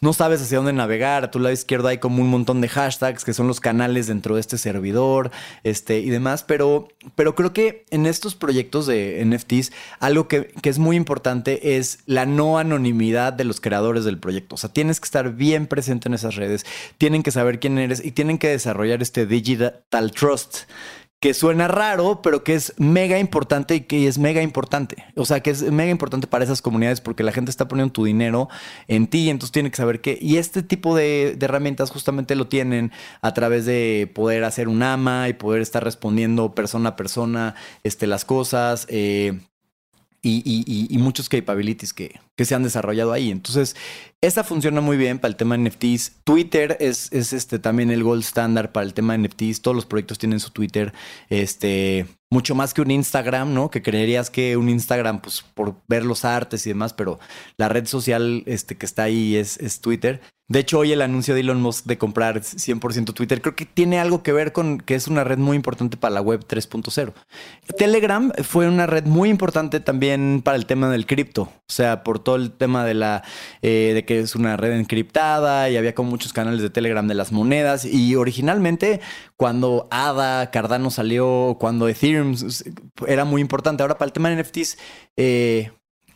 [0.00, 1.24] no sabes hacia dónde navegar.
[1.24, 4.34] A tu lado izquierdo hay como un montón de hashtags que son los canales dentro
[4.34, 5.30] de este servidor
[5.64, 6.42] este, y demás.
[6.42, 11.76] Pero, pero creo que en estos proyectos de NFTs, algo que, que, es muy importante
[11.76, 14.54] es la no anonimidad de los creadores del proyecto.
[14.54, 16.64] O sea, tienes que estar bien presente en esas redes,
[16.98, 20.60] tienen que saber quién eres y tienen que desarrollar este digital trust
[21.20, 25.04] que suena raro, pero que es mega importante y que es mega importante.
[25.16, 28.04] O sea, que es mega importante para esas comunidades porque la gente está poniendo tu
[28.04, 28.48] dinero
[28.88, 30.18] en ti, entonces tiene que saber que...
[30.20, 32.90] Y este tipo de, de herramientas justamente lo tienen
[33.20, 37.54] a través de poder hacer un ama y poder estar respondiendo persona a persona
[37.84, 38.86] este, las cosas.
[38.88, 39.40] Eh,
[40.22, 43.30] y, y, muchos capabilities que, que, se han desarrollado ahí.
[43.30, 43.74] Entonces,
[44.20, 46.16] esta funciona muy bien para el tema de NFTs.
[46.24, 49.62] Twitter es, es este, también el gold standard para el tema de NFTs.
[49.62, 50.92] Todos los proyectos tienen su Twitter.
[51.30, 53.70] Este, mucho más que un Instagram, ¿no?
[53.70, 57.18] Que creerías que un Instagram, pues, por ver los artes y demás, pero
[57.56, 60.20] la red social este, que está ahí es, es Twitter.
[60.50, 64.00] De hecho, hoy el anuncio de Elon Musk de comprar 100% Twitter creo que tiene
[64.00, 67.12] algo que ver con que es una red muy importante para la web 3.0.
[67.78, 71.42] Telegram fue una red muy importante también para el tema del cripto.
[71.42, 73.22] O sea, por todo el tema de la
[73.62, 77.14] eh, de que es una red encriptada y había como muchos canales de Telegram de
[77.14, 77.84] las monedas.
[77.84, 79.00] Y originalmente,
[79.36, 82.34] cuando ADA, Cardano salió, cuando Ethereum
[83.06, 83.84] era muy importante.
[83.84, 84.78] Ahora, para el tema de NFTs,
[85.16, 85.70] eh,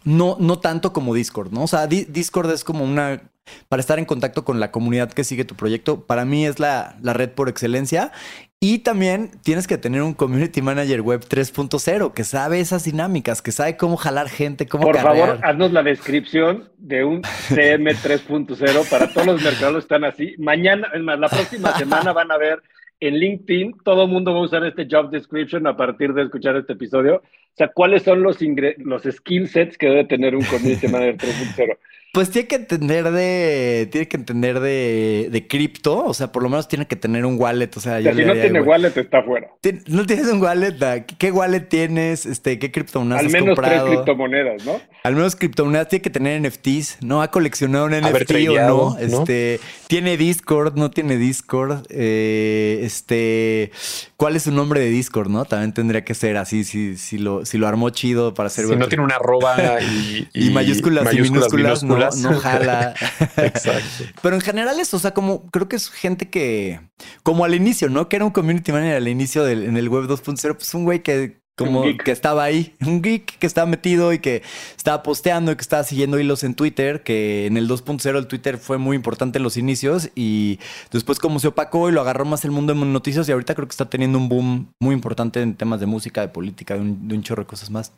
[0.04, 1.64] no, no tanto como Discord, ¿no?
[1.64, 3.22] O sea, Discord es como una
[3.68, 6.06] para estar en contacto con la comunidad que sigue tu proyecto.
[6.06, 8.12] Para mí es la, la, red por excelencia.
[8.60, 13.52] Y también tienes que tener un community manager web 3.0 que sabe esas dinámicas, que
[13.52, 19.12] sabe cómo jalar gente, cómo Por favor, haznos la descripción de un CM 3.0 para
[19.12, 20.34] todos los mercados están así.
[20.38, 22.62] Mañana, es más, la próxima semana van a ver
[23.00, 26.56] en LinkedIn, todo el mundo va a usar este job description a partir de escuchar
[26.56, 27.16] este episodio.
[27.16, 28.38] O sea, ¿cuáles son los,
[28.78, 31.78] los skill sets que debe tener un community manager 3.0?
[32.14, 33.88] Pues tiene que entender de.
[33.90, 36.04] Tiene que entender de, de cripto.
[36.04, 37.70] O sea, por lo menos tiene que tener un wallet.
[37.76, 39.48] O sea, si no tiene wallet, está fuera.
[39.88, 40.76] No tienes un wallet.
[41.18, 42.24] ¿Qué wallet tienes?
[42.24, 44.80] Este, ¿qué criptomonedas Al menos tres criptomonedas, ¿no?
[45.02, 46.98] Al menos criptomonedas tiene que tener NFTs.
[47.02, 48.96] No ha coleccionado un NFT o no.
[48.96, 49.58] Este,
[49.88, 51.84] tiene Discord, no tiene Discord.
[51.90, 53.72] Eh, este,
[54.16, 55.46] ¿cuál es su nombre de Discord, no?
[55.46, 58.66] También tendría que ser así, si, si lo, si lo armó chido para ser.
[58.66, 62.94] Si no tiene una arroba y, y, mayúsculas, y minúsculas, No, no jala.
[63.36, 64.04] Exacto.
[64.22, 66.80] Pero en general es, o sea, como creo que es gente que,
[67.22, 68.08] como al inicio, ¿no?
[68.08, 71.02] Que era un community manager al inicio del, en el web 2.0, pues un güey
[71.02, 74.42] que como que estaba ahí, un geek que estaba metido y que
[74.76, 78.58] estaba posteando y que estaba siguiendo hilos en Twitter, que en el 2.0 el Twitter
[78.58, 80.58] fue muy importante en los inicios y
[80.90, 83.68] después como se opacó y lo agarró más el mundo de noticias y ahorita creo
[83.68, 87.08] que está teniendo un boom muy importante en temas de música, de política, de un,
[87.08, 87.92] de un chorro de cosas más.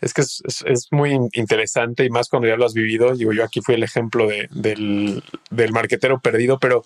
[0.00, 3.14] Es que es, es, muy interesante y más cuando ya lo has vivido.
[3.14, 6.84] Digo, yo aquí fui el ejemplo de, del, del marquetero perdido, pero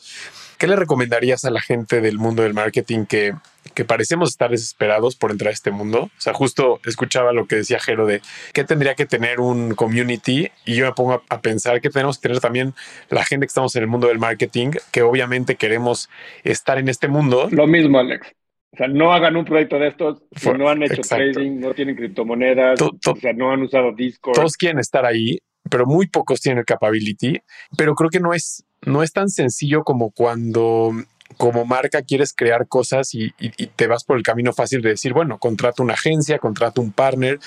[0.59, 3.35] ¿qué le recomendarías a la gente del mundo del marketing que,
[3.75, 6.11] que parecemos estar desesperados por entrar a este mundo?
[6.17, 8.21] O sea, justo escuchaba lo que decía Jero de
[8.53, 12.19] qué tendría que tener un community y yo me pongo a, a pensar que tenemos
[12.19, 12.75] que tener también
[13.11, 16.11] la gente que estamos en el mundo del marketing, que obviamente queremos
[16.43, 17.49] estar en este mundo.
[17.51, 18.35] Lo mismo, Alex.
[18.75, 21.95] O sea, no hagan un proyecto de estos si no han hecho trading, no tienen
[21.95, 24.35] criptomonedas, o sea, no han usado Discord.
[24.35, 25.39] Todos quieren estar ahí,
[25.71, 27.39] pero muy pocos tienen el capability.
[27.77, 30.91] Pero creo que no es, no es tan sencillo como cuando
[31.37, 34.91] como marca quieres crear cosas y, y, y, te vas por el camino fácil de
[34.91, 37.41] decir, bueno, contrato una agencia, contrato un partner,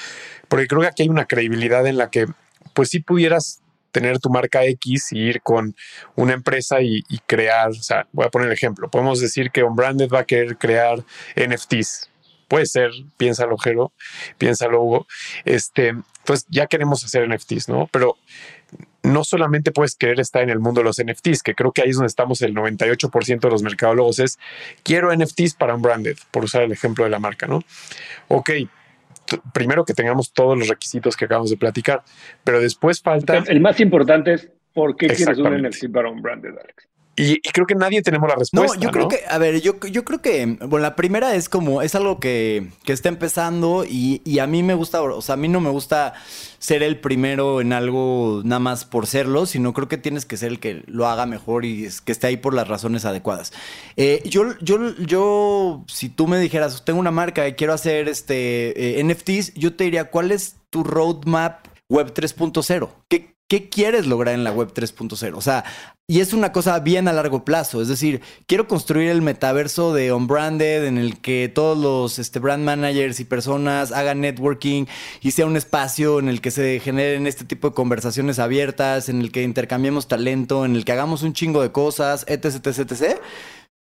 [0.48, 2.26] porque creo que aquí hay una credibilidad en la que
[2.74, 3.62] pues si pudieras
[3.92, 5.76] tener tu marca X y ir con
[6.16, 10.10] una empresa y, crear, o sea, voy a poner el ejemplo, podemos decir que Unbranded
[10.10, 11.04] va a querer crear
[11.36, 12.10] NFTs.
[12.48, 13.92] Puede ser, piénsalo, Jero,
[14.38, 15.08] piénsalo, Hugo.
[15.44, 15.94] Este,
[16.26, 17.90] pues ya queremos hacer NFTs, ¿no?
[17.92, 18.16] Pero
[19.04, 21.90] no solamente puedes querer estar en el mundo de los NFTs, que creo que ahí
[21.90, 24.40] es donde estamos el 98% de los mercadólogos, es
[24.84, 27.64] quiero NFTs para Unbranded, por usar el ejemplo de la marca, ¿no?
[28.28, 28.52] Ok,
[29.54, 32.04] primero que tengamos todos los requisitos que acabamos de platicar,
[32.44, 33.44] pero después falta...
[33.48, 36.88] El más importante es por qué quieres un NFT para un branded, Alex.
[37.20, 38.76] Y, y, creo que nadie tenemos la respuesta.
[38.76, 39.10] No, yo creo ¿no?
[39.10, 42.68] que, a ver, yo, yo creo que, bueno, la primera es como, es algo que,
[42.84, 45.72] que está empezando y, y, a mí me gusta, o sea, a mí no me
[45.72, 46.14] gusta
[46.60, 50.50] ser el primero en algo nada más por serlo, sino creo que tienes que ser
[50.50, 53.52] el que lo haga mejor y que esté ahí por las razones adecuadas.
[53.96, 59.00] Eh, yo, yo, yo, si tú me dijeras, tengo una marca y quiero hacer este
[59.00, 62.90] eh, NFTs, yo te diría, ¿cuál es tu roadmap web 3.0?
[63.10, 65.38] ¿Qué, ¿Qué quieres lograr en la web 3.0?
[65.38, 65.64] O sea,
[66.06, 67.82] y es una cosa bien a largo plazo.
[67.82, 72.66] Es decir, quiero construir el metaverso de Unbranded en el que todos los este, brand
[72.66, 74.86] managers y personas hagan networking
[75.22, 79.22] y sea un espacio en el que se generen este tipo de conversaciones abiertas, en
[79.22, 83.22] el que intercambiemos talento, en el que hagamos un chingo de cosas, etc, etc, etc.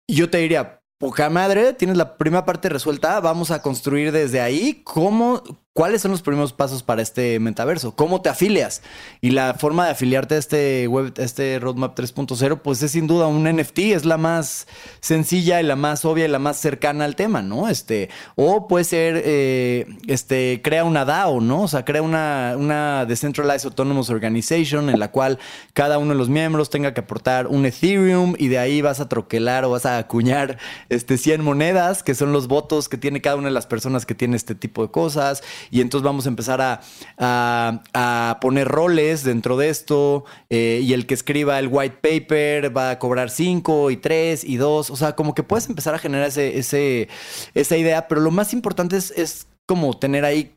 [0.06, 4.40] Y yo te diría, poca madre, tienes la primera parte resuelta, vamos a construir desde
[4.40, 5.42] ahí cómo,
[5.74, 7.96] ¿Cuáles son los primeros pasos para este metaverso?
[7.96, 8.82] ¿Cómo te afilias?
[9.22, 13.26] Y la forma de afiliarte a este web, este roadmap 3.0, pues es sin duda
[13.26, 14.66] un NFT, es la más
[15.00, 17.70] sencilla y la más obvia y la más cercana al tema, ¿no?
[17.70, 21.62] Este, o puede ser, eh, este, crea una DAO, ¿no?
[21.62, 25.38] O sea, crea una, una Decentralized Autonomous Organization en la cual
[25.72, 29.08] cada uno de los miembros tenga que aportar un Ethereum y de ahí vas a
[29.08, 30.58] troquelar o vas a acuñar
[30.90, 34.14] este 100 monedas, que son los votos que tiene cada una de las personas que
[34.14, 36.80] tiene este tipo de cosas y entonces vamos a empezar a,
[37.18, 42.90] a, poner roles dentro de esto eh, y el que escriba el white paper va
[42.90, 46.28] a cobrar 5 y 3 y 2, o sea, como que puedes empezar a generar
[46.28, 47.08] ese, ese,
[47.54, 50.56] esa idea, pero lo más importante es, es como tener ahí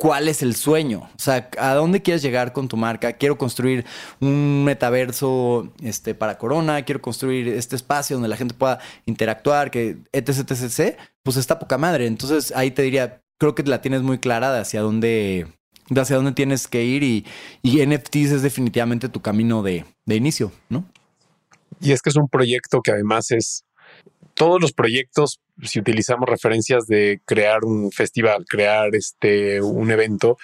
[0.00, 3.12] cuál es el sueño, o sea, a dónde quieres llegar con tu marca.
[3.12, 3.84] Quiero construir
[4.18, 9.98] un metaverso este, para Corona, quiero construir este espacio donde la gente pueda interactuar, que
[10.12, 12.06] etc, etc, pues está poca madre.
[12.06, 15.46] Entonces ahí te diría, creo que la tienes muy clara de hacia dónde,
[15.88, 17.26] de hacia dónde tienes que ir y,
[17.62, 20.84] y NFTs es definitivamente tu camino de, de inicio, ¿no?
[21.80, 23.64] Y es que es un proyecto que además es
[24.34, 30.36] todos los proyectos, si utilizamos referencias de crear un festival, crear este un evento,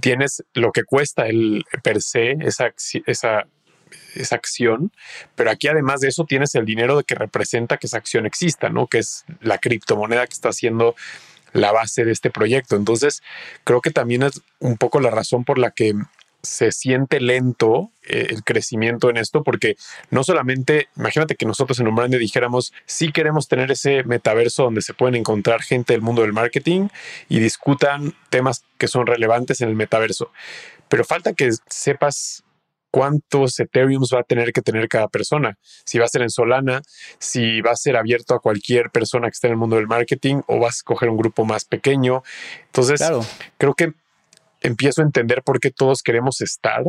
[0.00, 2.72] tienes lo que cuesta el per se esa,
[3.06, 3.46] esa,
[4.14, 4.92] esa acción,
[5.34, 8.68] pero aquí además de eso tienes el dinero de que representa que esa acción exista,
[8.68, 8.86] ¿no?
[8.86, 10.94] Que es la criptomoneda que está haciendo
[11.52, 12.76] la base de este proyecto.
[12.76, 13.22] Entonces,
[13.64, 15.94] creo que también es un poco la razón por la que
[16.42, 19.76] se siente lento eh, el crecimiento en esto, porque
[20.10, 24.82] no solamente, imagínate que nosotros en un brand dijéramos, sí queremos tener ese metaverso donde
[24.82, 26.88] se pueden encontrar gente del mundo del marketing
[27.28, 30.32] y discutan temas que son relevantes en el metaverso,
[30.88, 32.42] pero falta que sepas
[32.92, 35.56] cuántos Ethereum va a tener que tener cada persona.
[35.62, 36.82] Si va a ser en Solana,
[37.18, 40.42] si va a ser abierto a cualquier persona que esté en el mundo del marketing
[40.46, 42.22] o vas a escoger un grupo más pequeño.
[42.66, 43.02] Entonces,
[43.56, 43.94] creo que
[44.60, 46.84] empiezo a entender por qué todos queremos estar,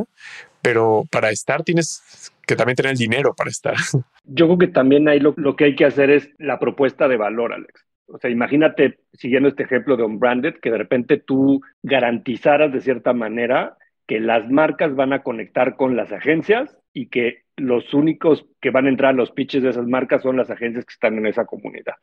[0.62, 3.76] pero para estar tienes que también tener el dinero para estar.
[4.26, 7.16] Yo creo que también ahí lo, lo que hay que hacer es la propuesta de
[7.16, 7.86] valor, Alex.
[8.08, 13.14] O sea, imagínate, siguiendo este ejemplo de Unbranded, que de repente tú garantizaras de cierta
[13.14, 13.78] manera
[14.08, 18.86] que las marcas van a conectar con las agencias y que los únicos que van
[18.86, 21.46] a entrar a los pitches de esas marcas son las agencias que están en esa
[21.46, 21.96] comunidad.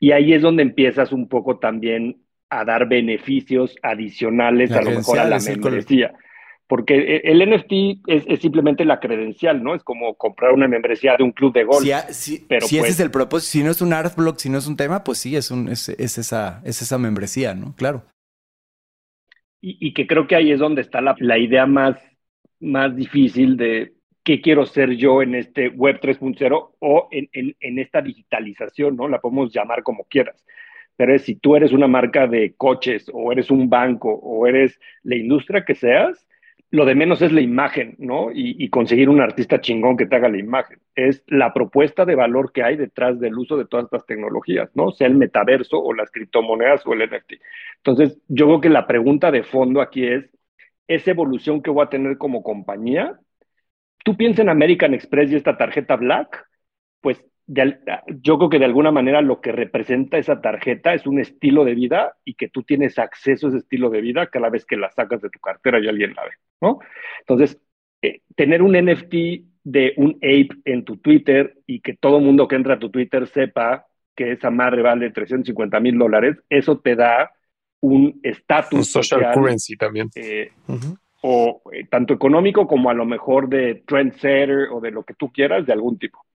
[0.00, 5.18] Y ahí es donde empiezas un poco también a dar beneficios adicionales a lo mejor
[5.18, 6.14] a la membresía.
[6.66, 9.74] Porque el NFT es, simplemente la credencial, ¿no?
[9.74, 11.82] Es como comprar una membresía de un club de golf.
[12.10, 14.50] Si, pero si ese pues es el propósito, si no es un art block, si
[14.50, 17.74] no es un tema, pues sí, es, un, es, es, esa, es esa membresía, ¿no?
[17.74, 18.04] Claro
[19.60, 21.96] y, que creo que ahí es donde está la, la, idea más,
[22.60, 27.78] más difícil de qué quiero ser yo en este Web 3.0 o en, en, en,
[27.78, 29.08] esta digitalización, ¿no?
[29.08, 30.44] La podemos llamar como quieras.
[30.96, 34.78] Pero es si tú eres una marca de coches o eres un banco o eres
[35.02, 36.27] la industria que seas,
[36.70, 38.30] lo de menos es la imagen, ¿no?
[38.32, 40.78] Y, conseguir un artista chingón que te haga la imagen.
[40.94, 44.90] Es la propuesta de valor que hay detrás del uso de todas estas tecnologías, ¿no?
[44.90, 47.34] Sea el metaverso o las criptomonedas o el NFT.
[47.76, 50.30] Entonces, yo creo que la pregunta de fondo aquí es,
[50.88, 53.18] esa evolución que voy a tener como compañía,
[54.04, 56.46] tú piensas en American Express y esta tarjeta Black,
[57.00, 61.64] pues yo creo que de alguna manera lo que representa esa tarjeta es un estilo
[61.64, 64.76] de vida y que tú tienes acceso a ese estilo de vida cada vez que
[64.76, 66.30] la sacas de tu cartera y alguien la ve,
[66.60, 66.78] ¿no?
[67.20, 67.58] Entonces,
[68.02, 69.14] eh, tener un NFT
[69.64, 73.26] de un ape en tu Twitter y que todo mundo que entra a tu Twitter
[73.26, 77.32] sepa que esa madre vale 350 mil dólares, eso te da
[77.80, 78.90] un estatus.
[78.90, 80.10] social, currency también.
[80.14, 80.50] Eh,
[81.22, 85.32] o eh, tanto económico como a lo mejor de trendsetter o de lo que tú
[85.32, 86.27] quieras de algún tipo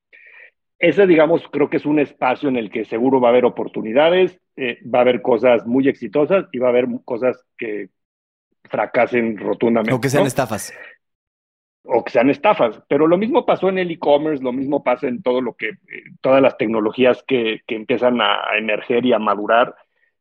[0.84, 4.38] ese, digamos, creo que es un espacio en el que seguro va a haber oportunidades,
[4.58, 7.88] eh, va a haber cosas muy exitosas y va a haber cosas que
[8.66, 9.94] fracasen rotundamente.
[9.94, 10.74] O que sean estafas.
[11.86, 12.82] O que sean estafas.
[12.90, 15.78] Pero lo mismo pasó en el e-commerce, lo mismo pasa en todo lo que, eh,
[16.20, 19.76] todas las tecnologías que, que empiezan a emerger y a madurar.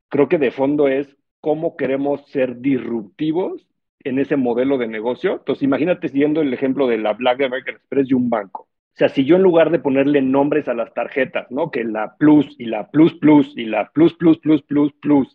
[0.09, 3.67] Creo que de fondo es cómo queremos ser disruptivos
[4.05, 5.39] en ese modelo de negocio.
[5.39, 8.69] Entonces, imagínate siguiendo el ejemplo de la Black American Express y un banco.
[8.95, 11.71] O sea, si yo en lugar de ponerle nombres a las tarjetas, ¿no?
[11.71, 15.35] Que la Plus y la Plus Plus y la Plus Plus Plus Plus Plus,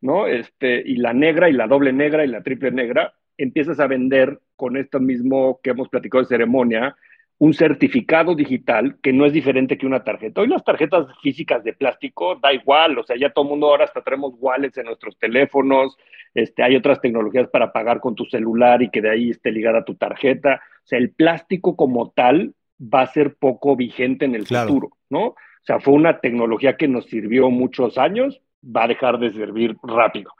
[0.00, 0.26] ¿no?
[0.26, 4.40] Este, y la negra y la doble negra y la triple negra, empiezas a vender
[4.56, 6.96] con esto mismo que hemos platicado de ceremonia,
[7.38, 10.40] un certificado digital que no es diferente que una tarjeta.
[10.40, 13.84] Hoy las tarjetas físicas de plástico da igual, o sea, ya todo el mundo ahora
[13.84, 15.96] hasta traemos wallets en nuestros teléfonos,
[16.34, 19.84] este, hay otras tecnologías para pagar con tu celular y que de ahí esté ligada
[19.84, 20.60] tu tarjeta.
[20.84, 25.28] O sea, el plástico como tal va a ser poco vigente en el futuro, ¿no?
[25.28, 29.76] O sea, fue una tecnología que nos sirvió muchos años, va a dejar de servir
[29.82, 30.30] rápido.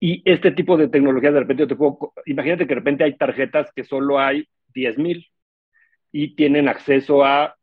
[0.00, 3.16] Y este tipo de tecnología, de repente, yo te puedo, imagínate que de repente hay
[3.16, 5.26] tarjetas que solo hay 10 mil
[6.12, 7.56] y tienen acceso a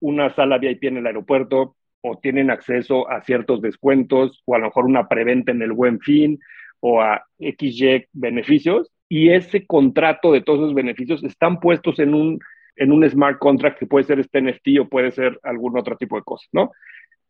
[0.00, 4.66] una sala VIP en el aeropuerto o tienen acceso a ciertos descuentos o a lo
[4.66, 6.38] mejor una preventa en el buen fin
[6.80, 12.38] o a XY beneficios y ese contrato de todos esos beneficios están puestos en un
[12.76, 16.16] en un smart contract que puede ser este NFT o puede ser algún otro tipo
[16.16, 16.70] de cosa, ¿no?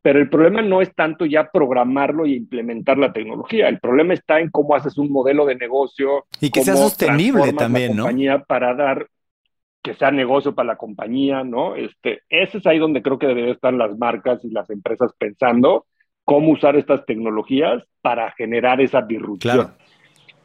[0.03, 3.69] Pero el problema no es tanto ya programarlo y implementar la tecnología.
[3.69, 6.25] El problema está en cómo haces un modelo de negocio.
[6.41, 8.07] Y que sea sostenible también, ¿no?
[8.47, 9.07] Para dar
[9.83, 11.75] que sea negocio para la compañía, ¿no?
[11.75, 15.87] Este, ese es ahí donde creo que deberían estar las marcas y las empresas pensando
[16.25, 19.73] cómo usar estas tecnologías para generar esa disrupción.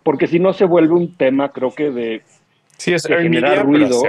[0.03, 2.21] Porque si no se vuelve un tema, creo que de
[2.77, 4.01] Sí, es earn media, ruido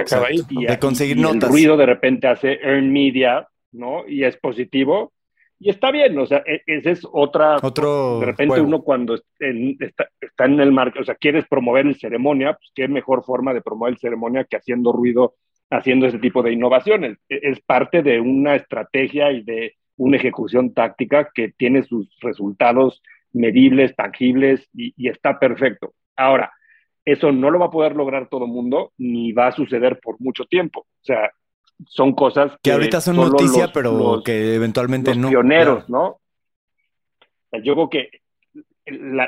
[0.49, 1.43] y, de conseguir notas.
[1.43, 4.07] El ruido de repente hace earn media, ¿no?
[4.07, 5.13] Y es positivo.
[5.59, 7.57] y está bien, o sea, e, ese es otra.
[7.61, 8.19] Otro.
[8.19, 12.53] De repente uno cuando está, está, en el marco, o sea, quieres promover el ceremonia,
[12.53, 15.35] pues qué mejor forma de promover el ceremonia que haciendo ruido,
[15.69, 17.17] haciendo ese tipo de innovaciones.
[17.29, 23.01] E, es parte de una estrategia y de una ejecución táctica que tiene sus resultados
[23.33, 25.93] medibles, tangibles y, y está perfecto.
[26.15, 26.51] Ahora,
[27.07, 30.19] eso no lo va a poder lograr todo el mundo ni va a suceder por
[30.19, 30.81] mucho tiempo.
[30.81, 31.31] O sea,
[31.85, 35.29] son cosas que, ahorita son noticia, pero que eventualmente los no.
[35.29, 36.19] Pioneros, ¿no?
[37.63, 38.09] Yo creo que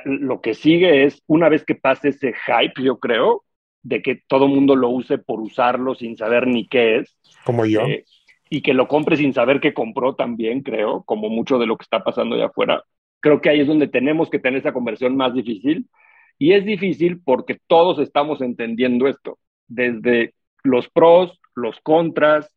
[0.03, 3.45] lo que sigue es, una vez que pase ese hype, yo creo,
[3.81, 7.17] de que todo el mundo lo use por usarlo sin saber ni qué es.
[7.45, 7.83] Como yo.
[7.83, 8.03] Eh,
[8.49, 11.83] y que lo compre sin saber qué compró también, creo, como mucho de lo que
[11.83, 12.83] está pasando allá afuera.
[13.21, 15.87] Creo que ahí es donde tenemos que tener esa conversión más difícil.
[16.39, 19.37] Y es difícil porque todos estamos entendiendo esto,
[19.67, 20.33] desde
[20.63, 22.49] los pros, los contras.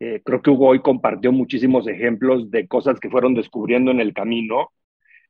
[0.00, 4.14] Eh, creo que Hugo hoy compartió muchísimos ejemplos de cosas que fueron descubriendo en el
[4.14, 4.70] camino.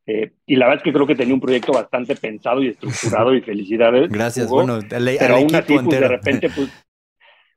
[0.07, 3.34] Eh, y la verdad es que creo que tenía un proyecto bastante pensado y estructurado
[3.36, 4.09] y felicidades.
[4.09, 6.70] Gracias, bueno, pero aún así, pues, de repente, pues,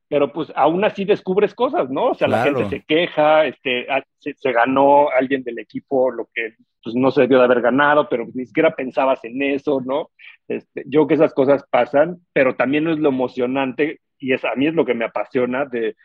[0.10, 2.08] pero pues aún así descubres cosas, ¿no?
[2.08, 6.56] O sea, la gente se queja, este, ah, se, ganó alguien del equipo lo que
[6.84, 10.10] pues, no se debió de haber ganado, pero ni siquiera pensabas en eso, ¿no?
[10.48, 14.56] Este, yo creo que esas cosas pasan, pero también es lo emocionante y es, a
[14.56, 15.96] mí es lo que me apasiona de,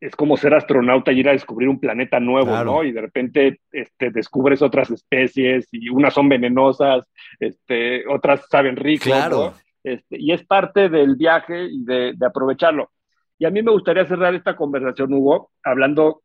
[0.00, 2.82] es como ser astronauta y ir a descubrir un planeta nuevo, ¿no?
[2.82, 7.04] Y de repente este, descubres otras especies y unas son venenosas,
[7.38, 9.54] este, otras saben rico, claro.
[9.92, 12.90] Este, y es parte del viaje y de, aprovecharlo.
[13.38, 16.22] Y a mí me gustaría cerrar esta conversación, Hugo, hablando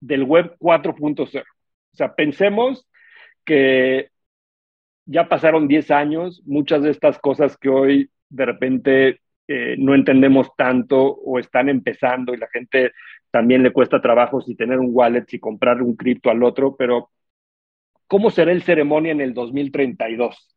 [0.00, 1.42] del web 4.0.
[1.42, 2.86] O sea, pensemos
[3.44, 4.10] que
[5.06, 10.48] ya pasaron 10 años, muchas de estas cosas que hoy de repente eh, no entendemos
[10.56, 12.92] tanto o están empezando y la gente
[13.30, 17.10] también le cuesta trabajo si tener un wallet, si comprar un cripto al otro, pero
[18.06, 20.53] ¿cómo será el ceremonia en el 2032?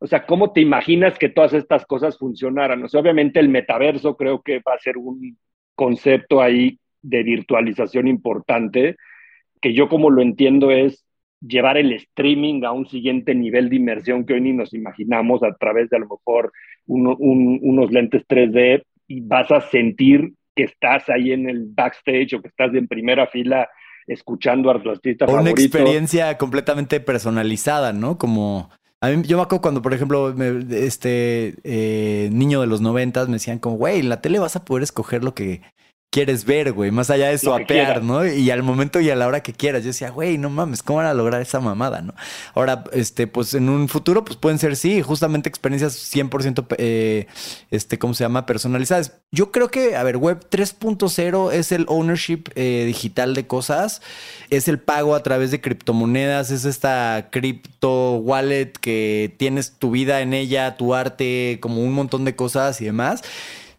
[0.00, 2.82] O sea, ¿cómo te imaginas que todas estas cosas funcionaran?
[2.84, 5.36] O sea, obviamente el metaverso creo que va a ser un
[5.74, 8.96] concepto ahí de virtualización importante,
[9.60, 11.04] que yo como lo entiendo es
[11.40, 15.54] llevar el streaming a un siguiente nivel de inmersión que hoy ni nos imaginamos a
[15.54, 16.52] través de a lo mejor
[16.86, 22.48] unos lentes 3D y vas a sentir que estás ahí en el backstage o que
[22.48, 23.68] estás en primera fila
[24.06, 28.18] escuchando a tu artista Una experiencia completamente personalizada, ¿no?
[28.18, 28.70] Como
[29.00, 30.34] a mí, yo me acuerdo cuando, por ejemplo,
[30.70, 34.64] este eh, niño de los noventas me decían como, güey, en la tele vas a
[34.64, 35.62] poder escoger lo que
[36.10, 38.26] quieres ver, güey, más allá de swapear, ¿no?
[38.26, 39.82] Y al momento y a la hora que quieras.
[39.82, 42.14] Yo decía, güey, no mames, ¿cómo van a lograr esa mamada, no?
[42.54, 47.26] Ahora, este, pues en un futuro, pues pueden ser, sí, justamente experiencias 100%, eh,
[47.70, 48.46] este, ¿cómo se llama?
[48.46, 49.12] Personalizadas.
[49.30, 54.00] Yo creo que, a ver, Web 3.0 es el ownership eh, digital de cosas,
[54.48, 60.22] es el pago a través de criptomonedas, es esta cripto wallet que tienes tu vida
[60.22, 63.22] en ella, tu arte, como un montón de cosas y demás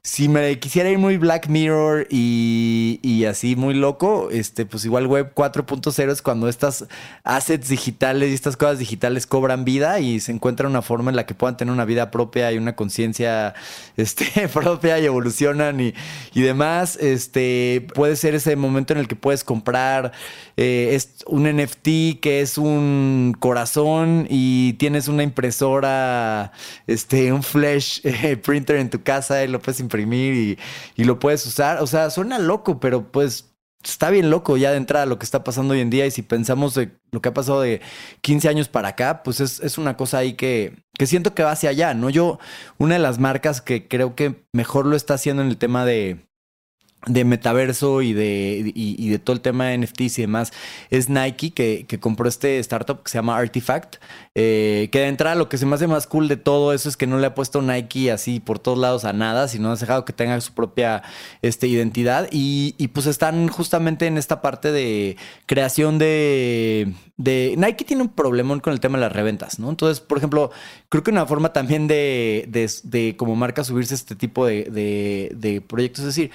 [0.09, 5.33] si me quisiera ir muy Black Mirror y, así muy loco, este, pues igual Web
[5.35, 6.87] 4.0 es cuando estas
[7.23, 11.27] assets digitales y estas cosas digitales cobran vida y se encuentra una forma en la
[11.27, 13.53] que puedan tener una vida propia y una conciencia
[13.97, 15.93] este, propia y evolucionan y,
[16.33, 16.95] y, demás.
[16.99, 20.11] Este, puede ser ese momento en el que puedes comprar
[20.57, 26.51] eh, un NFT que es un corazón y tienes una impresora,
[26.87, 30.57] este, un flash eh, printer en tu casa y lo puedes imprimir y,
[30.97, 31.81] lo puedes usar.
[31.81, 35.43] O sea, suena loco, pero pues está bien loco ya de entrada lo que está
[35.43, 37.81] pasando hoy en día y si pensamos de lo que ha pasado de
[38.21, 41.69] 15 años para acá, pues es, una cosa ahí que, que, siento que va hacia
[41.69, 42.09] allá, ¿no?
[42.09, 42.39] Yo,
[42.77, 46.28] una de las marcas que creo que mejor lo está haciendo en el tema de,
[47.07, 50.51] de metaverso y de, y, de todo el tema de NFTs y demás
[50.89, 53.95] es Nike que, que compró este startup que se llama Artifact
[54.35, 56.97] eh, que de entrada lo que se me hace más cool de todo eso es
[56.97, 60.03] que no le ha puesto Nike así por todos lados a nada sino ha dejado
[60.03, 61.01] que tenga su propia
[61.41, 67.85] este, identidad y, y pues están justamente en esta parte de creación de, de Nike
[67.85, 69.69] tiene un problemón con el tema de las reventas ¿no?
[69.69, 70.51] entonces por ejemplo
[70.89, 75.31] creo que una forma también de, de, de como marca subirse este tipo de, de,
[75.33, 76.31] de proyectos es decir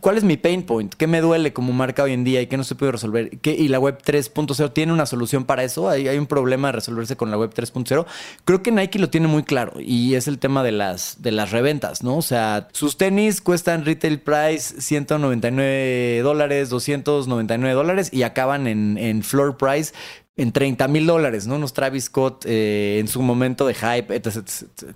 [0.00, 0.94] ¿Cuál es mi pain point?
[0.94, 3.38] ¿Qué me duele como marca hoy en día y qué no se puede resolver?
[3.40, 5.88] ¿Qué, ¿Y la web 3.0 tiene una solución para eso?
[5.88, 8.06] ¿Hay, ¿Hay, un problema de resolverse con la web 3.0?
[8.44, 11.50] Creo que Nike lo tiene muy claro y es el tema de las, de las
[11.50, 12.16] reventas, ¿no?
[12.16, 19.22] O sea, sus tenis cuestan retail price 199 dólares, 299 dólares y acaban en, en
[19.22, 19.92] floor price
[20.36, 21.56] en 30 mil dólares, ¿no?
[21.56, 24.22] Unos Travis Scott eh, en su momento de hype.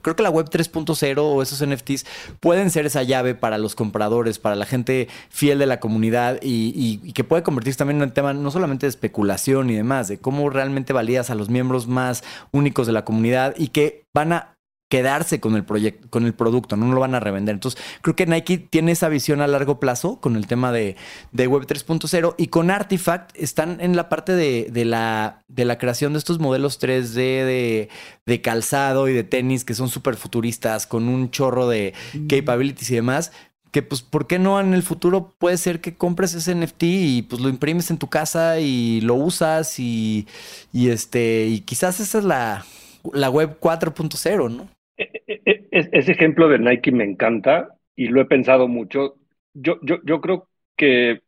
[0.00, 2.06] Creo que la web 3.0 o esos NFTs
[2.40, 7.00] pueden ser esa llave para los compradores, para la gente fiel de la comunidad y,
[7.02, 10.18] y que puede convertirse también en un tema no solamente de especulación y demás, de
[10.18, 14.55] cómo realmente validas a los miembros más únicos de la comunidad y que van a
[14.88, 17.54] quedarse con el proyecto, con el producto, no lo van a revender.
[17.54, 20.96] Entonces, creo que Nike tiene esa visión a largo plazo con el tema de,
[21.32, 26.20] Web 3.0 y con Artifact están en la parte de, la, de la creación de
[26.20, 27.88] estos modelos 3D de,
[28.26, 31.92] de calzado y de tenis que son súper futuristas, con un chorro de
[32.28, 33.32] capabilities y demás.
[33.72, 37.22] Que pues, ¿por qué no en el futuro puede ser que compres ese NFT y
[37.22, 40.26] pues lo imprimes en tu casa y lo usas y,
[40.72, 42.64] y este, y quizás esa es la,
[43.12, 44.75] la web 4.0, ¿no?
[44.96, 49.16] Ese ejemplo de Nike me encanta y lo he pensado mucho.
[49.54, 51.22] Yo, yo, yo creo que,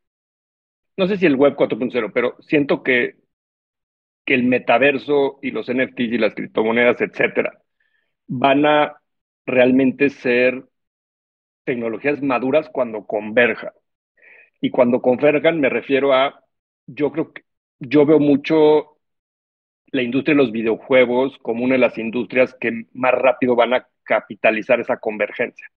[0.96, 3.16] no sé si el web 4.0, pero siento que,
[4.24, 7.62] que el metaverso y los NFTs y las criptomonedas, etcétera,
[8.28, 8.96] van a
[9.46, 10.64] realmente ser
[11.64, 13.72] tecnologías maduras cuando converjan.
[14.60, 16.44] Y cuando converjan me refiero a,
[16.86, 17.42] yo creo que
[17.80, 18.97] yo veo mucho
[19.90, 23.86] la industria de los videojuegos como una de las industrias que más rápido van a
[24.04, 25.70] capitalizar esa convergencia.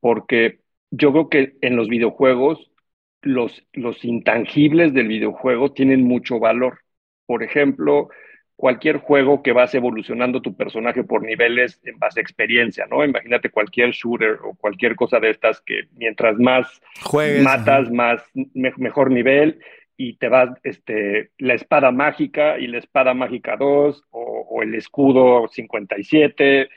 [0.00, 0.60] Porque
[0.90, 2.70] yo creo que en los videojuegos
[3.22, 6.80] los, los intangibles del videojuego tienen mucho valor.
[7.26, 8.08] Por ejemplo,
[8.56, 13.04] cualquier juego que vas evolucionando tu personaje por niveles en base a experiencia, ¿no?
[13.04, 16.80] Imagínate cualquier shooter o cualquier cosa de estas que mientras más
[17.42, 18.22] matas, más
[18.54, 19.60] mejor nivel
[20.02, 25.46] y te vas este, la espada mágica y la espada mágica 2 o, el escudo
[25.46, 26.70] 57,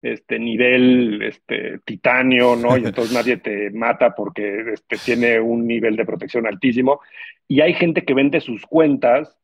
[0.00, 2.78] este nivel este, titanio, ¿no?
[2.78, 7.00] Y entonces nadie te mata porque este, tiene un nivel de protección altísimo.
[7.46, 9.36] Y hay gente que vende sus cuentas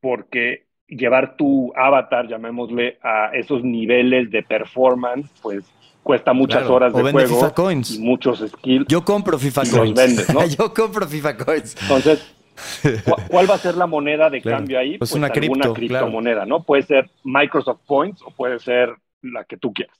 [0.00, 5.64] porque llevar tu avatar, llamémosle, a esos niveles de performance, pues
[6.02, 7.96] cuesta muchas horas de juego FIFA Coins.
[7.96, 8.86] y muchos skills.
[8.86, 10.34] Yo compro FIFA Coins.
[10.34, 10.46] ¿no?
[10.58, 11.74] Yo compro FIFA Coins.
[11.80, 12.35] Entonces,
[13.30, 14.98] ¿Cuál va a ser la moneda de cambio ahí?
[14.98, 16.62] Pues, pues una alguna criptomoneda, ¿no?
[16.62, 19.96] Puede ser Microsoft Points o puede ser la que tú quieras.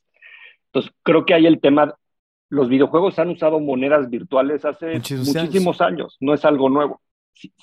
[0.66, 1.94] Entonces, creo que hay el tema,
[2.48, 6.16] los videojuegos han usado monedas virtuales hace muchísimos, años.
[6.20, 7.00] no es algo nuevo.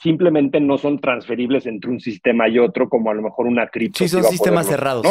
[0.01, 3.97] Simplemente no son transferibles entre un sistema y otro, como a lo mejor una cripto.
[3.97, 5.05] Sí, son sistemas cerrados.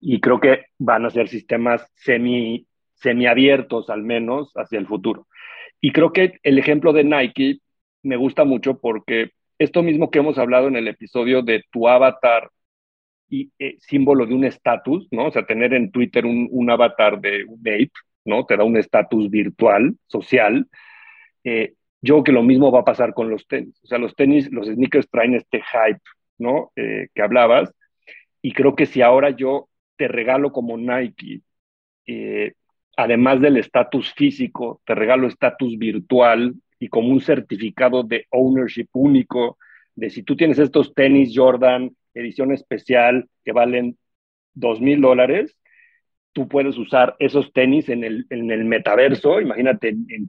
[0.00, 5.26] Y creo que van a ser sistemas semi, semiabiertos, al menos, hacia el futuro.
[5.80, 7.60] Y creo que el ejemplo de Nike
[8.04, 12.50] me gusta mucho porque esto mismo que hemos hablado en el episodio de tu avatar
[13.28, 15.26] y eh, símbolo de un estatus, ¿no?
[15.26, 17.90] O sea, tener en Twitter un, avatar de un ape,
[18.24, 18.44] ¿no?
[18.46, 20.68] Te da un estatus virtual, social.
[21.44, 23.80] Eh, yo creo que lo mismo va a pasar con los tenis.
[23.82, 26.02] O sea, los tenis, los sneakers traen este hype,
[26.38, 26.72] ¿no?
[26.76, 27.72] Eh, que hablabas.
[28.42, 31.40] Y creo que si ahora yo te regalo como Nike,
[32.96, 39.58] además del estatus físico, te regalo estatus virtual, y como un certificado de ownership único,
[39.94, 43.96] de si tú tienes estos tenis Jordan, edición especial, que valen
[44.54, 45.56] dos mil dólares,
[46.32, 50.26] tú puedes usar esos tenis en el, en el metaverso, imagínate en, en,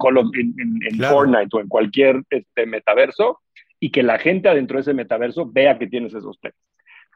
[0.99, 3.39] Fortnite o en cualquier este, metaverso,
[3.79, 6.57] y que la gente adentro de ese metaverso vea que tienes esos tenis.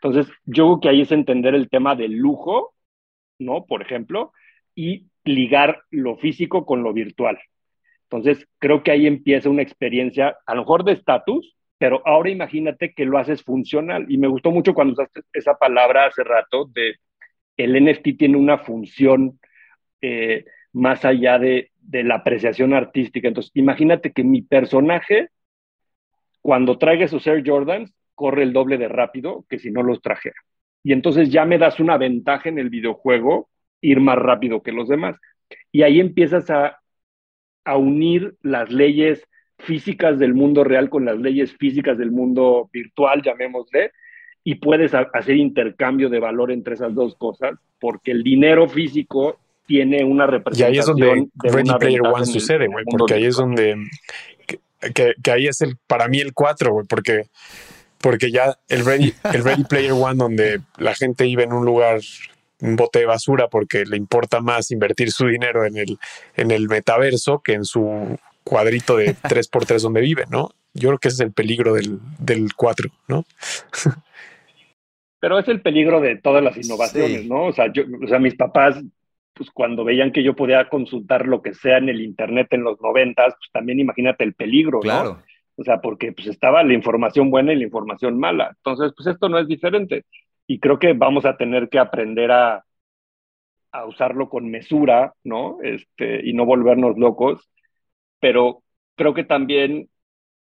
[0.02, 2.74] Entonces, yo creo que ahí es entender el tema del lujo,
[3.38, 3.66] ¿no?
[3.66, 4.32] Por ejemplo,
[4.74, 7.38] y ligar lo físico con lo virtual.
[8.12, 12.94] Entonces, creo que ahí empieza una experiencia, a lo mejor de estatus, pero ahora imagínate
[12.94, 14.06] que lo haces funcional.
[14.10, 16.96] Y me gustó mucho cuando usaste esa palabra hace rato de
[17.56, 19.40] el NFT tiene una función
[20.02, 23.28] eh, más allá de, de, la apreciación artística.
[23.28, 25.30] Entonces, imagínate que mi personaje,
[26.42, 30.36] cuando traiga esos Air Jordans, corre el doble de rápido que si no los trajera.
[30.84, 33.50] Y entonces ya me das una ventaja en el videojuego
[33.82, 35.18] ir más rápido que los demás.
[35.72, 36.80] Y ahí empiezas a
[37.64, 39.24] a unir las leyes
[39.60, 43.92] físicas del mundo real con las leyes físicas del mundo virtual, llamémosle,
[44.44, 50.04] y puedes hacer intercambio de valor entre esas dos cosas, porque el dinero físico tiene
[50.04, 50.74] una representación.
[50.74, 53.76] Y ahí es donde Ready Player One sucede, güey, porque ahí es donde.
[54.96, 57.24] Que, ahí es el para mí el 4, güey, porque,
[58.00, 62.00] porque ya el Ready, el Ready Player One, donde la gente iba en un lugar
[62.62, 65.98] un bote de basura porque le importa más invertir su dinero en el,
[66.36, 70.50] en el metaverso que en su cuadrito de 3x3 donde vive, ¿no?
[70.74, 73.26] Yo creo que ese es el peligro del, del 4, ¿no?
[75.20, 77.46] Pero es el peligro de todas las innovaciones, ¿no?
[77.46, 78.82] O sea, yo, o sea, mis papás,
[79.34, 82.80] pues cuando veían que yo podía consultar lo que sea en el Internet en los
[82.80, 85.14] noventas, pues también imagínate el peligro, claro.
[85.16, 85.24] ¿no?
[85.58, 88.54] O sea, porque pues estaba la información buena y la información mala.
[88.56, 90.06] Entonces, pues esto no es diferente.
[90.50, 92.66] Y creo que vamos a tener que aprender a,
[93.72, 95.60] a usarlo con mesura, ¿no?
[95.62, 97.48] Este, y no volvernos locos.
[98.20, 98.64] Pero
[98.96, 99.90] creo que también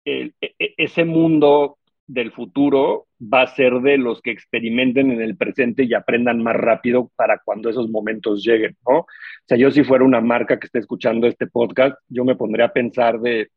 [0.05, 5.39] e, e, ese mundo del futuro va a ser de los que experimenten en el
[5.39, 8.99] presente y aprendan más rápido para cuando esos momentos lleguen, ¿no?
[9.01, 9.07] O
[9.47, 12.73] sea, yo si fuera una marca que esté escuchando este podcast, yo me pondría a
[12.75, 13.49] pensar de,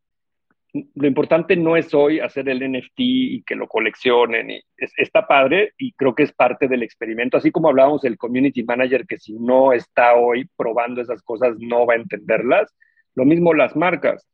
[0.95, 4.61] lo importante no es hoy hacer el NFT y que lo coleccionen, y
[4.97, 9.05] está padre y creo que es parte del experimento, así como hablábamos del community manager
[9.05, 12.75] que si no está hoy probando esas cosas no va a entenderlas,
[13.15, 14.27] lo mismo las marcas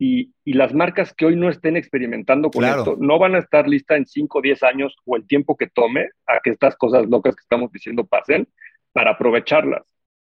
[0.00, 3.98] y, las marcas que hoy no estén experimentando con esto no van a estar listas
[3.98, 7.36] en 5 o 10 años o el tiempo que tome a que estas cosas locas
[7.36, 8.48] que estamos diciendo pasen
[8.92, 9.82] para aprovecharlas.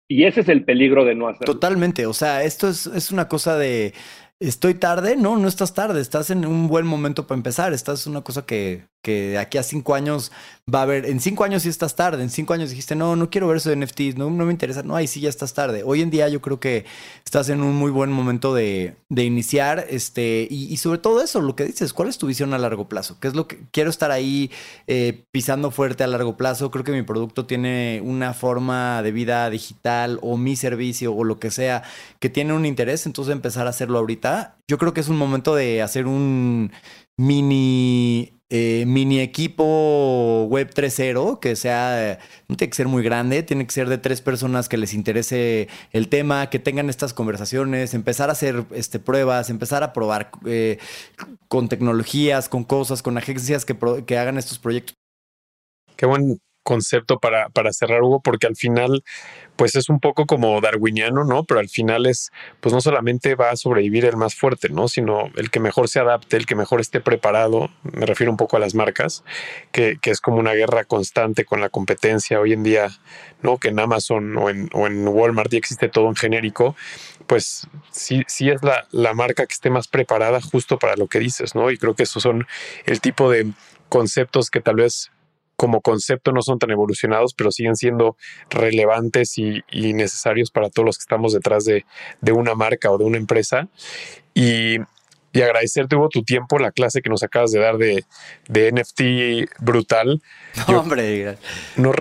[0.08, 1.54] Y ese es el peligro de no hacerlo.
[1.54, 3.94] Totalmente, o sea, esto es, es una cosa de
[4.48, 5.15] ¿Estoy tarde?
[5.15, 6.02] No, no estás tarde.
[6.02, 7.72] Estás en un buen momento para empezar.
[7.72, 10.32] Estás es una cosa que, que de aquí a cinco años
[10.74, 11.06] va a haber.
[11.06, 12.24] En cinco años sí estás tarde.
[12.24, 14.18] En cinco años dijiste, no, no quiero ver eso de NFTs.
[14.18, 14.82] No, no me interesa.
[14.82, 15.84] No, ahí sí ya estás tarde.
[15.86, 16.86] Hoy en día yo creo que
[17.26, 19.86] estás en un muy buen momento de, de iniciar.
[19.90, 23.18] Este, y, sobre todo eso, lo que dices, ¿cuál es tu visión a largo plazo?
[23.20, 24.50] ¿Qué es lo que quiero estar ahí
[24.88, 26.72] eh, pisando fuerte a largo plazo?
[26.72, 31.40] Creo que mi producto tiene una forma de vida digital o mi servicio o lo
[31.40, 31.84] que sea
[32.20, 33.06] que tiene un interés.
[33.06, 36.72] Entonces empezar a hacerlo ahorita yo creo que es un momento de hacer un
[37.18, 43.65] mini, eh, mini equipo web 3.0 que sea, no tiene que ser muy grande, tiene
[43.65, 48.30] que ser de tres personas que les interese el tema, que tengan estas conversaciones, empezar
[48.30, 50.78] a hacer este, pruebas, empezar a probar eh,
[51.48, 53.76] con tecnologías, con cosas, con agencias que,
[54.06, 54.95] que hagan estos proyectos.
[55.95, 59.03] Qué buen concepto para, para cerrar, Hugo, porque al final
[59.56, 61.44] pues es un poco como darwiniano, ¿no?
[61.44, 64.88] Pero al final es, pues no solamente va a sobrevivir el más fuerte, ¿no?
[64.88, 68.57] Sino el que mejor se adapte, el que mejor esté preparado, me refiero un poco
[68.57, 69.23] a las marcas,
[69.72, 72.90] que, que es como una guerra constante con la competencia hoy en día,
[73.41, 73.57] ¿no?
[73.57, 76.76] Que en Amazon o en, o en Walmart ya existe todo en genérico,
[77.27, 81.19] pues sí, sí es la, la marca que esté más preparada justo para lo que
[81.19, 81.69] dices, ¿no?
[81.69, 82.48] Y creo que esos son
[82.85, 83.52] el tipo de
[83.90, 85.11] conceptos que tal vez
[85.56, 88.18] como concepto no son tan evolucionados, pero siguen siendo
[88.50, 91.86] relevantes y, necesarios para todos los que estamos detrás de,
[92.32, 93.68] una marca o de una empresa.
[94.34, 94.78] Y,
[95.36, 98.04] agradecerte, Hugo, tu tiempo, la clase que nos acabas de dar de,
[98.50, 100.22] NFT brutal.
[100.68, 101.38] No, hombre,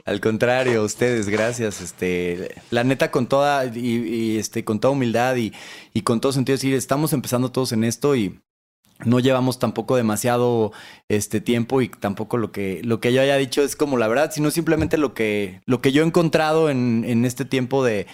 [0.04, 1.80] al contrario, ustedes, gracias.
[1.80, 5.52] Este, la neta, con toda, y, este, con toda humildad y,
[5.94, 8.38] y con todo sentido, decir, estamos empezando todos en esto y
[9.04, 10.72] no llevamos tampoco demasiado
[11.08, 14.30] este tiempo y tampoco lo que, lo que yo haya dicho es como la verdad,
[14.32, 18.06] sino simplemente lo que, lo que yo he encontrado en, en este tiempo de,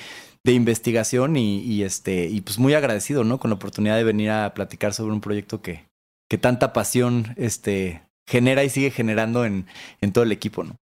[0.44, 3.39] de investigación y, y, este, y pues muy agradecido, ¿no?
[3.39, 5.86] Con la oportunidad de venir a platicar sobre un proyecto que,
[6.28, 9.66] que tanta pasión este, genera y sigue generando en,
[10.01, 10.77] en todo el equipo, ¿no?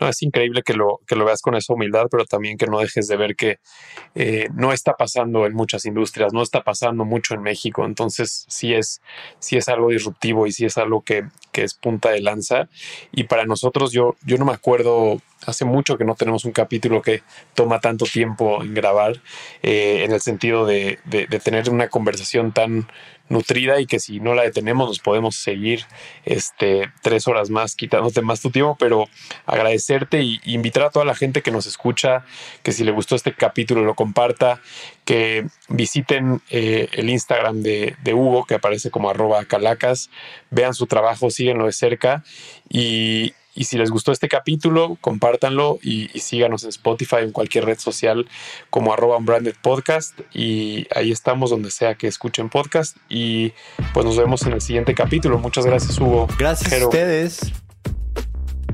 [0.00, 2.78] No, es increíble que lo, que lo veas con esa humildad, pero también que no
[2.78, 3.58] dejes de ver que
[4.14, 7.84] eh, no está pasando en muchas industrias, no está pasando mucho en México.
[7.84, 9.00] Entonces, sí es,
[9.38, 11.24] sí es algo disruptivo y sí es algo que,
[11.58, 12.68] que es punta de lanza.
[13.12, 17.02] Y para nosotros, yo, yo no me acuerdo, hace mucho que no tenemos un capítulo
[17.02, 17.22] que
[17.54, 19.20] toma tanto tiempo en grabar,
[19.62, 22.88] eh, en el sentido de, de, tener una conversación tan
[23.28, 25.84] nutrida y que si no la detenemos nos podemos seguir
[26.24, 29.06] este, tres horas más quitándote más tu tiempo, pero
[29.44, 32.24] agradecerte y, invitar a toda la gente que nos escucha,
[32.62, 34.60] que si le gustó este capítulo lo comparta,
[35.08, 40.10] que visiten eh, el Instagram de, de, Hugo, que aparece como arroba calacas,
[40.50, 42.24] vean su trabajo, síguenlo de cerca
[42.68, 47.64] y, y si les gustó este capítulo, compártanlo y, síganos en Spotify o en cualquier
[47.64, 48.28] red social
[48.68, 50.20] como arroba unbranded podcast.
[50.34, 52.98] Y ahí estamos donde sea que escuchen podcast.
[53.08, 53.54] Y
[53.94, 55.38] pues nos vemos en el siguiente capítulo.
[55.38, 56.28] Muchas gracias, Hugo.
[56.38, 57.67] Gracias a ustedes.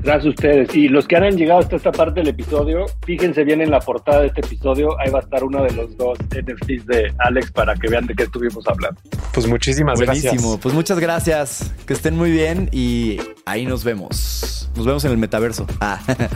[0.05, 0.75] Gracias a ustedes.
[0.75, 4.21] Y los que han llegado hasta esta parte del episodio, fíjense bien en la portada
[4.21, 4.95] de este episodio.
[4.99, 8.13] Ahí va a estar uno de los dos NFTs de Alex para que vean de
[8.13, 9.01] qué estuvimos hablando.
[9.33, 10.59] Pues muchísimas Buenísimo.
[10.59, 11.73] Pues muchas gracias.
[11.87, 14.69] Que estén muy bien y ahí nos vemos.
[14.75, 15.65] Nos vemos en el metaverso.
[15.81, 15.99] Ah.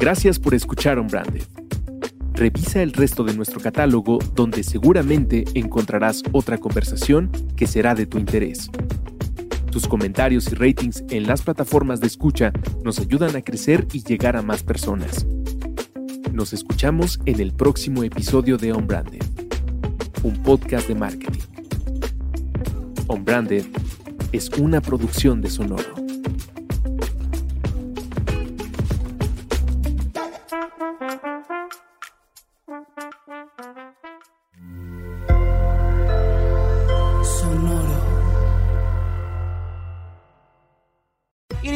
[0.00, 1.42] Gracias por escuchar On Branded.
[2.32, 8.18] Revisa el resto de nuestro catálogo donde seguramente encontrarás otra conversación que será de tu
[8.18, 8.70] interés.
[9.74, 12.52] Tus comentarios y ratings en las plataformas de escucha
[12.84, 15.26] nos ayudan a crecer y llegar a más personas.
[16.32, 19.24] Nos escuchamos en el próximo episodio de On Branded,
[20.22, 21.40] un podcast de marketing.
[23.08, 23.64] On Branded
[24.30, 25.50] es una producción de.
[25.50, 26.03] Sonoro.